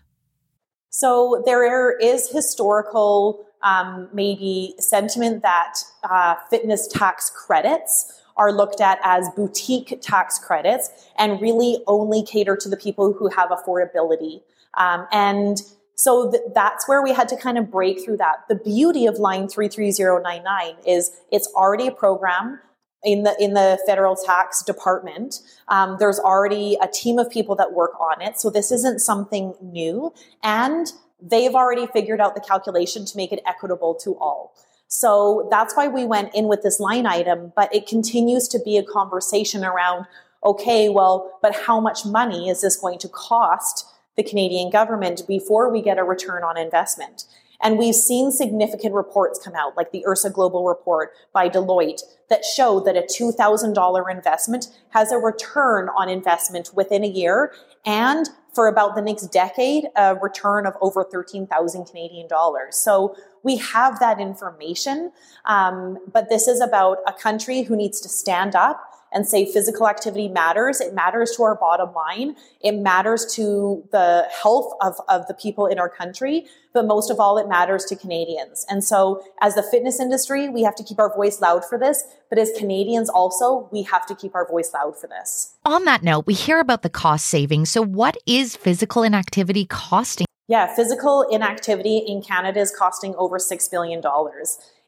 So 0.97 1.43
there 1.45 1.99
is 1.99 2.31
historical, 2.31 3.45
um, 3.65 4.09
maybe 4.13 4.77
sentiment 4.79 5.43
that 5.43 5.75
uh, 6.09 6.37
fitness 6.49 6.87
tax 6.87 7.31
credits 7.31 8.23
are 8.37 8.53
looked 8.53 8.81
at 8.81 9.01
as 9.03 9.29
boutique 9.31 9.99
tax 10.01 10.39
credits 10.39 10.91
and 11.19 11.41
really 11.41 11.83
only 11.89 12.23
cater 12.23 12.57
to 12.59 12.69
the 12.69 12.77
people 12.77 13.13
who 13.13 13.29
have 13.31 13.51
affordability. 13.51 14.43
Um, 14.75 15.09
and 15.11 15.63
so 15.97 16.31
th- 16.31 16.45
that's 16.55 16.87
where 16.87 17.03
we 17.03 17.13
had 17.13 17.29
to 17.31 17.37
kind 17.37 17.59
of 17.59 17.73
break 17.73 18.05
through 18.05 18.19
that. 18.19 18.45
The 18.49 18.55
beauty 18.55 19.07
of 19.07 19.19
line 19.19 19.49
33099 19.49 20.77
is 20.87 21.11
it's 21.33 21.49
already 21.57 21.89
a 21.89 21.93
program 21.93 22.61
in 23.05 23.23
the 23.23 23.37
in 23.39 23.55
the 23.55 23.79
federal 23.87 24.17
tax 24.17 24.63
department. 24.63 25.41
Um, 25.69 25.97
there's 25.99 26.19
already 26.19 26.77
a 26.83 26.89
team 26.89 27.19
of 27.19 27.31
people 27.31 27.55
that 27.57 27.73
work 27.73 27.93
on 28.01 28.23
it, 28.23 28.39
so 28.41 28.51
this 28.51 28.71
isn't 28.73 29.01
something 29.01 29.55
new, 29.61 30.13
and 30.43 30.93
they've 31.21 31.55
already 31.55 31.87
figured 31.87 32.21
out 32.21 32.35
the 32.35 32.41
calculation 32.41 33.05
to 33.07 33.17
make 33.17 33.33
it 33.33 33.41
equitable 33.47 33.95
to 33.97 34.17
all. 34.19 34.55
So 34.89 35.49
that's 35.51 35.75
why 35.75 35.89
we 35.89 36.05
went 36.05 36.35
in 36.35 36.47
with 36.47 36.63
this 36.63 36.79
line 36.79 37.07
item, 37.07 37.53
but 37.57 37.75
it 37.75 37.87
continues 37.87 38.47
to 38.49 38.61
be 38.65 38.77
a 38.77 38.83
conversation 38.83 39.65
around 39.65 40.07
okay, 40.45 40.91
well, 40.91 41.39
but 41.41 41.55
how 41.55 41.81
much 41.81 42.05
money 42.05 42.49
is 42.51 42.61
this 42.61 42.77
going 42.77 42.99
to 42.99 43.09
cost 43.09 43.87
the 44.17 44.23
Canadian 44.23 44.71
government 44.71 45.23
before 45.27 45.73
we 45.73 45.81
get 45.81 45.99
a 45.99 46.05
return 46.05 46.45
on 46.45 46.59
investment? 46.59 47.25
And 47.65 47.79
we've 47.79 47.95
seen 47.95 48.31
significant 48.31 48.95
reports 48.95 49.41
come 49.43 49.55
out, 49.55 49.75
like 49.75 49.91
the 49.91 50.05
IHRSA 50.07 50.35
Global 50.35 50.67
report 50.67 51.13
by 51.33 51.49
Deloitte, 51.49 52.03
that 52.29 52.45
show 52.45 52.79
that 52.81 52.95
a 52.95 53.01
$2,000 53.03 54.15
investment 54.15 54.67
has 54.91 55.11
a 55.11 55.17
return 55.17 55.89
on 55.97 56.11
investment 56.11 56.71
within 56.75 57.03
a 57.03 57.09
year 57.09 57.53
and 57.87 58.29
for 58.55 58.69
about 58.69 58.95
the 58.95 59.03
next 59.03 59.33
decade, 59.33 59.87
a 59.97 60.15
return 60.15 60.67
of 60.67 60.75
over 60.81 61.05
13,000 61.05 61.87
Canadian 61.87 62.29
dollars. 62.29 62.77
So 62.77 63.17
we 63.43 63.57
have 63.57 63.99
that 63.99 64.21
information. 64.21 65.11
Um, 65.45 65.99
but 66.13 66.29
this 66.29 66.47
is 66.47 66.61
about 66.61 66.99
a 67.07 67.13
country 67.13 67.63
who 67.63 67.77
needs 67.77 68.01
to 68.03 68.09
stand 68.09 68.55
up 68.55 68.94
and 69.15 69.27
say 69.27 69.51
physical 69.51 69.89
activity 69.89 70.29
matters. 70.29 70.81
It 70.81 70.93
matters 70.93 71.33
to 71.37 71.45
our 71.45 71.55
bottom 71.55 71.95
line. 71.95 72.37
It 72.61 72.73
matters 72.73 73.25
to 73.37 73.89
the 73.93 74.29
health 74.43 74.75
of, 74.81 74.97
of 75.09 75.27
the 75.29 75.35
people 75.35 75.67
in 75.67 75.79
our 75.79 75.89
country. 75.89 76.47
But 76.75 76.87
most 76.87 77.11
of 77.11 77.21
all, 77.21 77.39
it 77.39 77.49
matters 77.49 77.85
to 77.87 77.97
Canadians. 77.97 78.67
And 78.69 78.83
so 78.83 79.23
as 79.41 79.55
the 79.55 79.63
fitness 79.63 80.01
industry, 80.01 80.49
we 80.49 80.63
have 80.65 80.75
to 80.75 80.83
keep 80.83 80.99
our 80.99 81.15
voice 81.15 81.41
loud 81.41 81.65
for 81.65 81.79
this. 81.79 82.03
But 82.29 82.39
as 82.39 82.51
Canadians 82.59 83.09
also, 83.09 83.69
we 83.71 83.83
have 83.85 84.05
to 84.07 84.15
keep 84.15 84.35
our 84.35 84.47
voice 84.47 84.73
loud 84.75 84.99
for 84.99 85.07
this. 85.07 85.55
On 85.65 85.85
that 85.85 86.03
note, 86.03 86.27
we 86.27 86.35
hear 86.35 86.59
about 86.59 86.83
the 86.83 86.91
cost 86.91 87.27
savings. 87.27 87.71
So 87.71 87.81
what 87.81 88.17
is 88.27 88.57
physical 88.57 89.05
inactivity 89.05 89.65
costing? 89.67 90.27
Yeah, 90.49 90.75
physical 90.75 91.23
inactivity 91.31 91.99
in 91.99 92.23
Canada 92.23 92.61
is 92.61 92.75
costing 92.77 93.15
over 93.15 93.39
$6 93.39 93.71
billion. 93.71 94.03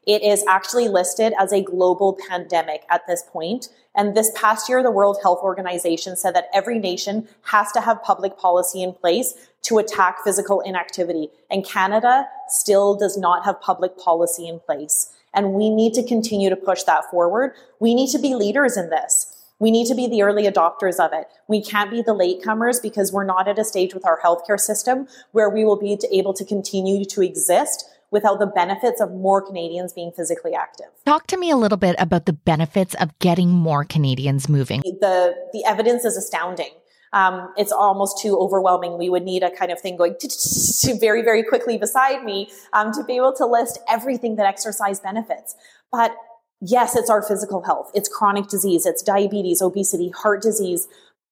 It 0.07 0.23
is 0.23 0.43
actually 0.47 0.87
listed 0.87 1.33
as 1.37 1.51
a 1.51 1.61
global 1.61 2.17
pandemic 2.29 2.83
at 2.89 3.05
this 3.07 3.23
point. 3.23 3.67
And 3.93 4.15
this 4.15 4.31
past 4.35 4.69
year, 4.69 4.81
the 4.81 4.89
World 4.89 5.17
Health 5.21 5.39
Organization 5.43 6.15
said 6.15 6.33
that 6.33 6.47
every 6.53 6.79
nation 6.79 7.27
has 7.43 7.73
to 7.73 7.81
have 7.81 8.01
public 8.03 8.37
policy 8.37 8.81
in 8.81 8.93
place 8.93 9.33
to 9.63 9.79
attack 9.79 10.19
physical 10.23 10.61
inactivity. 10.61 11.29
And 11.51 11.65
Canada 11.65 12.27
still 12.47 12.95
does 12.95 13.17
not 13.17 13.43
have 13.43 13.59
public 13.59 13.97
policy 13.97 14.47
in 14.47 14.61
place. 14.61 15.13
And 15.33 15.53
we 15.53 15.69
need 15.69 15.93
to 15.95 16.03
continue 16.07 16.49
to 16.49 16.55
push 16.55 16.83
that 16.83 17.11
forward. 17.11 17.51
We 17.81 17.93
need 17.93 18.09
to 18.11 18.19
be 18.19 18.33
leaders 18.33 18.77
in 18.77 18.89
this. 18.89 19.33
We 19.59 19.71
need 19.71 19.87
to 19.87 19.95
be 19.95 20.07
the 20.07 20.21
early 20.21 20.43
adopters 20.43 21.03
of 21.03 21.11
it. 21.13 21.27
We 21.49 21.61
can't 21.61 21.91
be 21.91 22.01
the 22.01 22.13
latecomers 22.13 22.81
because 22.81 23.11
we're 23.11 23.25
not 23.25 23.47
at 23.47 23.59
a 23.59 23.65
stage 23.65 23.93
with 23.93 24.05
our 24.05 24.21
healthcare 24.21 24.59
system 24.59 25.07
where 25.31 25.49
we 25.49 25.65
will 25.65 25.75
be 25.75 25.97
able 26.11 26.33
to 26.35 26.45
continue 26.45 27.03
to 27.05 27.21
exist 27.21 27.83
without 28.11 28.39
the 28.39 28.47
benefits 28.47 29.01
of 29.01 29.11
more 29.11 29.41
Canadians 29.41 29.93
being 29.93 30.11
physically 30.15 30.53
active. 30.53 30.87
Talk 31.05 31.27
to 31.27 31.37
me 31.37 31.51
a 31.51 31.57
little 31.57 31.77
bit 31.77 31.95
about 31.99 32.25
the 32.25 32.33
benefits 32.33 32.95
of 32.95 33.17
getting 33.19 33.49
more 33.49 33.83
Canadians 33.83 34.47
moving. 34.47 34.81
The 34.81 35.35
the 35.53 35.63
evidence 35.65 36.05
is 36.05 36.17
astounding. 36.17 36.71
Um, 37.13 37.53
it's 37.57 37.71
almost 37.71 38.21
too 38.21 38.37
overwhelming. 38.37 38.97
We 38.97 39.09
would 39.09 39.23
need 39.23 39.43
a 39.43 39.49
kind 39.49 39.71
of 39.71 39.79
thing 39.79 39.97
going 39.97 40.15
to 40.19 40.97
very, 40.99 41.21
very 41.21 41.43
quickly 41.43 41.77
beside 41.77 42.23
me 42.23 42.49
um, 42.73 42.91
to 42.93 43.03
be 43.03 43.15
able 43.15 43.33
to 43.33 43.45
list 43.45 43.79
everything 43.87 44.35
that 44.35 44.45
exercise 44.45 44.99
benefits. 44.99 45.55
But 45.91 46.15
yes, 46.59 46.95
it's 46.95 47.09
our 47.09 47.21
physical 47.21 47.63
health, 47.63 47.91
it's 47.93 48.09
chronic 48.09 48.47
disease, 48.47 48.85
it's 48.85 49.01
diabetes, 49.01 49.61
obesity, 49.61 50.09
heart 50.09 50.41
disease. 50.41 50.87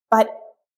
But 0.10 0.29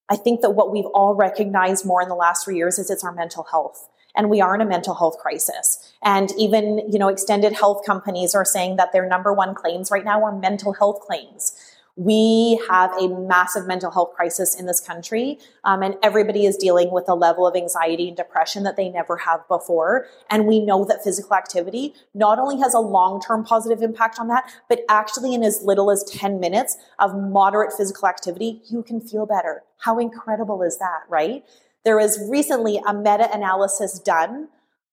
I 0.09 0.15
think 0.15 0.41
that 0.41 0.51
what 0.51 0.71
we've 0.71 0.85
all 0.85 1.15
recognized 1.15 1.85
more 1.85 2.01
in 2.01 2.09
the 2.09 2.15
last 2.15 2.45
three 2.45 2.55
years 2.55 2.79
is 2.79 2.89
it's 2.89 3.03
our 3.03 3.13
mental 3.13 3.45
health 3.51 3.87
and 4.15 4.29
we 4.29 4.41
are 4.41 4.55
in 4.55 4.61
a 4.61 4.65
mental 4.65 4.95
health 4.95 5.17
crisis. 5.19 5.93
And 6.03 6.31
even, 6.37 6.81
you 6.91 6.99
know, 6.99 7.07
extended 7.07 7.53
health 7.53 7.85
companies 7.85 8.33
are 8.33 8.45
saying 8.45 8.77
that 8.77 8.91
their 8.91 9.07
number 9.07 9.33
one 9.33 9.53
claims 9.53 9.91
right 9.91 10.05
now 10.05 10.23
are 10.23 10.37
mental 10.37 10.73
health 10.73 11.01
claims. 11.01 11.55
We 11.97 12.61
have 12.69 12.91
a 13.01 13.07
massive 13.07 13.65
mental 13.65 13.89
health 13.89 14.13
crisis 14.13 14.53
in 14.53 14.67
this 14.67 14.79
country, 14.79 15.39
um, 15.63 15.81
and 15.81 15.95
everybody 16.03 16.45
is 16.45 16.55
dealing 16.55 16.91
with 16.91 17.09
a 17.09 17.15
level 17.15 17.47
of 17.47 17.55
anxiety 17.55 18.07
and 18.07 18.15
depression 18.15 18.61
that 18.63 18.77
they 18.77 18.87
never 18.87 19.17
have 19.17 19.47
before. 19.47 20.05
And 20.29 20.45
we 20.45 20.59
know 20.59 20.85
that 20.85 21.03
physical 21.03 21.35
activity 21.35 21.95
not 22.13 22.37
only 22.37 22.59
has 22.59 22.75
a 22.75 22.79
long 22.79 23.19
term 23.19 23.43
positive 23.43 23.81
impact 23.81 24.19
on 24.19 24.27
that, 24.27 24.47
but 24.69 24.81
actually 24.87 25.33
in 25.33 25.43
as 25.43 25.63
little 25.63 25.89
as 25.89 26.03
10 26.03 26.39
minutes 26.39 26.77
of 26.99 27.17
moderate 27.17 27.73
physical 27.75 28.07
activity, 28.07 28.61
you 28.69 28.83
can 28.83 29.01
feel 29.01 29.25
better. 29.25 29.63
How 29.79 29.97
incredible 29.97 30.61
is 30.61 30.77
that, 30.77 31.01
right? 31.09 31.43
There 31.87 31.95
was 31.95 32.19
recently 32.29 32.81
a 32.85 32.93
meta 32.93 33.33
analysis 33.33 33.97
done 33.97 34.49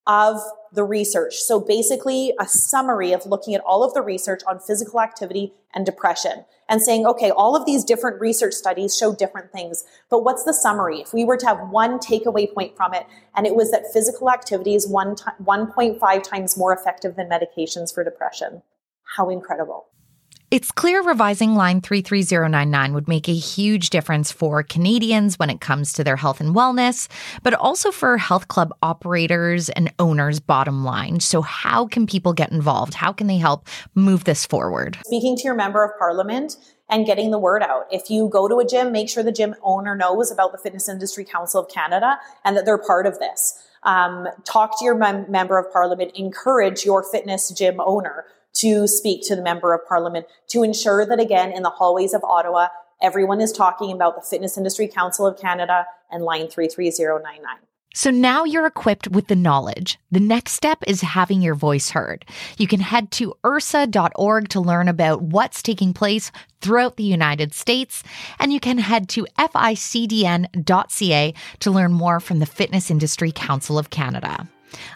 of 0.06 0.40
the 0.72 0.84
research. 0.84 1.38
So 1.38 1.58
basically, 1.58 2.32
a 2.38 2.46
summary 2.46 3.10
of 3.10 3.26
looking 3.26 3.52
at 3.56 3.62
all 3.62 3.82
of 3.82 3.94
the 3.94 4.00
research 4.00 4.42
on 4.46 4.60
physical 4.60 5.00
activity 5.00 5.52
and 5.74 5.84
depression 5.84 6.44
and 6.68 6.80
saying, 6.80 7.04
okay, 7.04 7.32
all 7.32 7.56
of 7.56 7.66
these 7.66 7.82
different 7.82 8.20
research 8.20 8.54
studies 8.54 8.96
show 8.96 9.12
different 9.12 9.50
things, 9.50 9.82
but 10.08 10.22
what's 10.22 10.44
the 10.44 10.54
summary? 10.54 11.00
If 11.00 11.12
we 11.12 11.24
were 11.24 11.36
to 11.38 11.46
have 11.46 11.68
one 11.70 11.98
takeaway 11.98 12.54
point 12.54 12.76
from 12.76 12.94
it, 12.94 13.08
and 13.34 13.44
it 13.44 13.56
was 13.56 13.72
that 13.72 13.92
physical 13.92 14.30
activity 14.30 14.76
is 14.76 14.86
one 14.86 15.16
t- 15.16 15.24
1.5 15.42 16.22
times 16.22 16.56
more 16.56 16.72
effective 16.72 17.16
than 17.16 17.28
medications 17.28 17.92
for 17.92 18.04
depression. 18.04 18.62
How 19.16 19.30
incredible. 19.30 19.86
It's 20.54 20.70
clear 20.70 21.02
revising 21.02 21.56
line 21.56 21.80
33099 21.80 22.94
would 22.94 23.08
make 23.08 23.28
a 23.28 23.34
huge 23.34 23.90
difference 23.90 24.30
for 24.30 24.62
Canadians 24.62 25.36
when 25.36 25.50
it 25.50 25.60
comes 25.60 25.92
to 25.94 26.04
their 26.04 26.14
health 26.14 26.40
and 26.40 26.54
wellness, 26.54 27.08
but 27.42 27.54
also 27.54 27.90
for 27.90 28.18
health 28.18 28.46
club 28.46 28.72
operators 28.80 29.68
and 29.70 29.92
owners' 29.98 30.38
bottom 30.38 30.84
line. 30.84 31.18
So, 31.18 31.42
how 31.42 31.88
can 31.88 32.06
people 32.06 32.32
get 32.32 32.52
involved? 32.52 32.94
How 32.94 33.12
can 33.12 33.26
they 33.26 33.38
help 33.38 33.66
move 33.96 34.22
this 34.22 34.46
forward? 34.46 34.96
Speaking 35.06 35.36
to 35.38 35.42
your 35.42 35.56
member 35.56 35.82
of 35.82 35.98
parliament 35.98 36.56
and 36.88 37.04
getting 37.04 37.32
the 37.32 37.38
word 37.40 37.64
out. 37.64 37.86
If 37.90 38.08
you 38.08 38.28
go 38.28 38.46
to 38.46 38.60
a 38.60 38.64
gym, 38.64 38.92
make 38.92 39.08
sure 39.08 39.24
the 39.24 39.32
gym 39.32 39.56
owner 39.60 39.96
knows 39.96 40.30
about 40.30 40.52
the 40.52 40.58
Fitness 40.58 40.88
Industry 40.88 41.24
Council 41.24 41.62
of 41.62 41.68
Canada 41.68 42.20
and 42.44 42.56
that 42.56 42.64
they're 42.64 42.78
part 42.78 43.06
of 43.06 43.18
this. 43.18 43.60
Um, 43.82 44.28
talk 44.44 44.78
to 44.78 44.84
your 44.84 44.94
mem- 44.94 45.28
member 45.28 45.58
of 45.58 45.72
parliament, 45.72 46.12
encourage 46.14 46.84
your 46.84 47.02
fitness 47.02 47.50
gym 47.50 47.80
owner 47.80 48.26
to 48.64 48.86
speak 48.86 49.20
to 49.22 49.36
the 49.36 49.42
member 49.42 49.74
of 49.74 49.86
parliament 49.86 50.26
to 50.48 50.62
ensure 50.62 51.04
that 51.04 51.20
again 51.20 51.52
in 51.52 51.62
the 51.62 51.68
hallways 51.68 52.14
of 52.14 52.24
Ottawa, 52.24 52.68
everyone 53.02 53.42
is 53.42 53.52
talking 53.52 53.92
about 53.92 54.16
the 54.16 54.22
Fitness 54.22 54.56
Industry 54.56 54.88
Council 54.88 55.26
of 55.26 55.38
Canada 55.38 55.86
and 56.10 56.24
line 56.24 56.48
33099. 56.48 57.56
So 57.96 58.10
now 58.10 58.44
you're 58.44 58.66
equipped 58.66 59.08
with 59.08 59.26
the 59.28 59.36
knowledge. 59.36 59.98
The 60.10 60.18
next 60.18 60.52
step 60.52 60.82
is 60.86 61.02
having 61.02 61.42
your 61.42 61.54
voice 61.54 61.90
heard. 61.90 62.24
You 62.56 62.66
can 62.66 62.80
head 62.80 63.10
to 63.12 63.34
ihrsa.org 63.44 64.48
to 64.48 64.60
learn 64.60 64.88
about 64.88 65.20
what's 65.20 65.62
taking 65.62 65.92
place 65.92 66.32
throughout 66.62 66.96
the 66.96 67.04
United 67.04 67.52
States, 67.52 68.02
and 68.40 68.50
you 68.50 68.60
can 68.60 68.78
head 68.78 69.10
to 69.10 69.26
ficdn.ca 69.38 71.34
to 71.60 71.70
learn 71.70 71.92
more 71.92 72.18
from 72.18 72.38
the 72.38 72.46
Fitness 72.46 72.90
Industry 72.90 73.30
Council 73.30 73.78
of 73.78 73.90
Canada. 73.90 74.48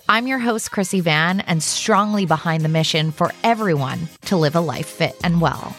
I'm 0.09 0.27
your 0.27 0.38
host, 0.38 0.71
Chrissy 0.71 1.01
Van, 1.01 1.41
and 1.41 1.62
strongly 1.62 2.27
behind 2.27 2.64
the 2.64 2.69
mission 2.69 3.12
for 3.12 3.33
everyone 3.45 4.09
to 4.23 4.37
live 4.37 4.57
a 4.57 4.61
life 4.61 4.88
fit 4.88 5.17
and 5.23 5.41
well. 5.41 5.77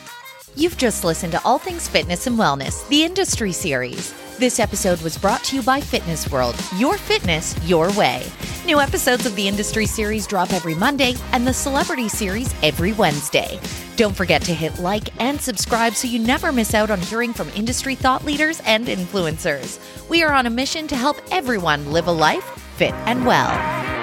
You've 0.55 0.77
just 0.77 1.03
listened 1.03 1.31
to 1.33 1.43
All 1.43 1.57
Things 1.57 1.87
Fitness 1.87 2.27
and 2.27 2.37
Wellness, 2.37 2.87
the 2.89 3.03
Industry 3.03 3.51
Series. 3.51 4.13
This 4.39 4.59
episode 4.59 5.01
was 5.01 5.17
brought 5.17 5.43
to 5.45 5.55
you 5.55 5.61
by 5.61 5.81
Fitness 5.81 6.31
World, 6.31 6.55
your 6.77 6.97
fitness, 6.97 7.55
your 7.67 7.91
way. 7.93 8.25
New 8.65 8.79
episodes 8.79 9.25
of 9.25 9.35
the 9.35 9.47
Industry 9.47 9.85
Series 9.85 10.27
drop 10.27 10.53
every 10.53 10.75
Monday 10.75 11.15
and 11.31 11.45
the 11.45 11.53
Celebrity 11.53 12.07
Series 12.07 12.53
every 12.63 12.93
Wednesday. 12.93 13.59
Don't 13.95 14.15
forget 14.15 14.41
to 14.43 14.53
hit 14.53 14.79
like 14.79 15.09
and 15.21 15.41
subscribe 15.41 15.93
so 15.93 16.07
you 16.07 16.19
never 16.19 16.51
miss 16.51 16.73
out 16.73 16.89
on 16.89 17.01
hearing 17.01 17.33
from 17.33 17.49
industry 17.49 17.95
thought 17.95 18.23
leaders 18.23 18.61
and 18.65 18.87
influencers. 18.87 19.79
We 20.09 20.23
are 20.23 20.33
on 20.33 20.45
a 20.45 20.49
mission 20.49 20.87
to 20.87 20.95
help 20.95 21.17
everyone 21.31 21.91
live 21.91 22.07
a 22.07 22.11
life 22.11 22.68
fit 22.79 22.93
and 23.05 23.25
well. 23.25 23.98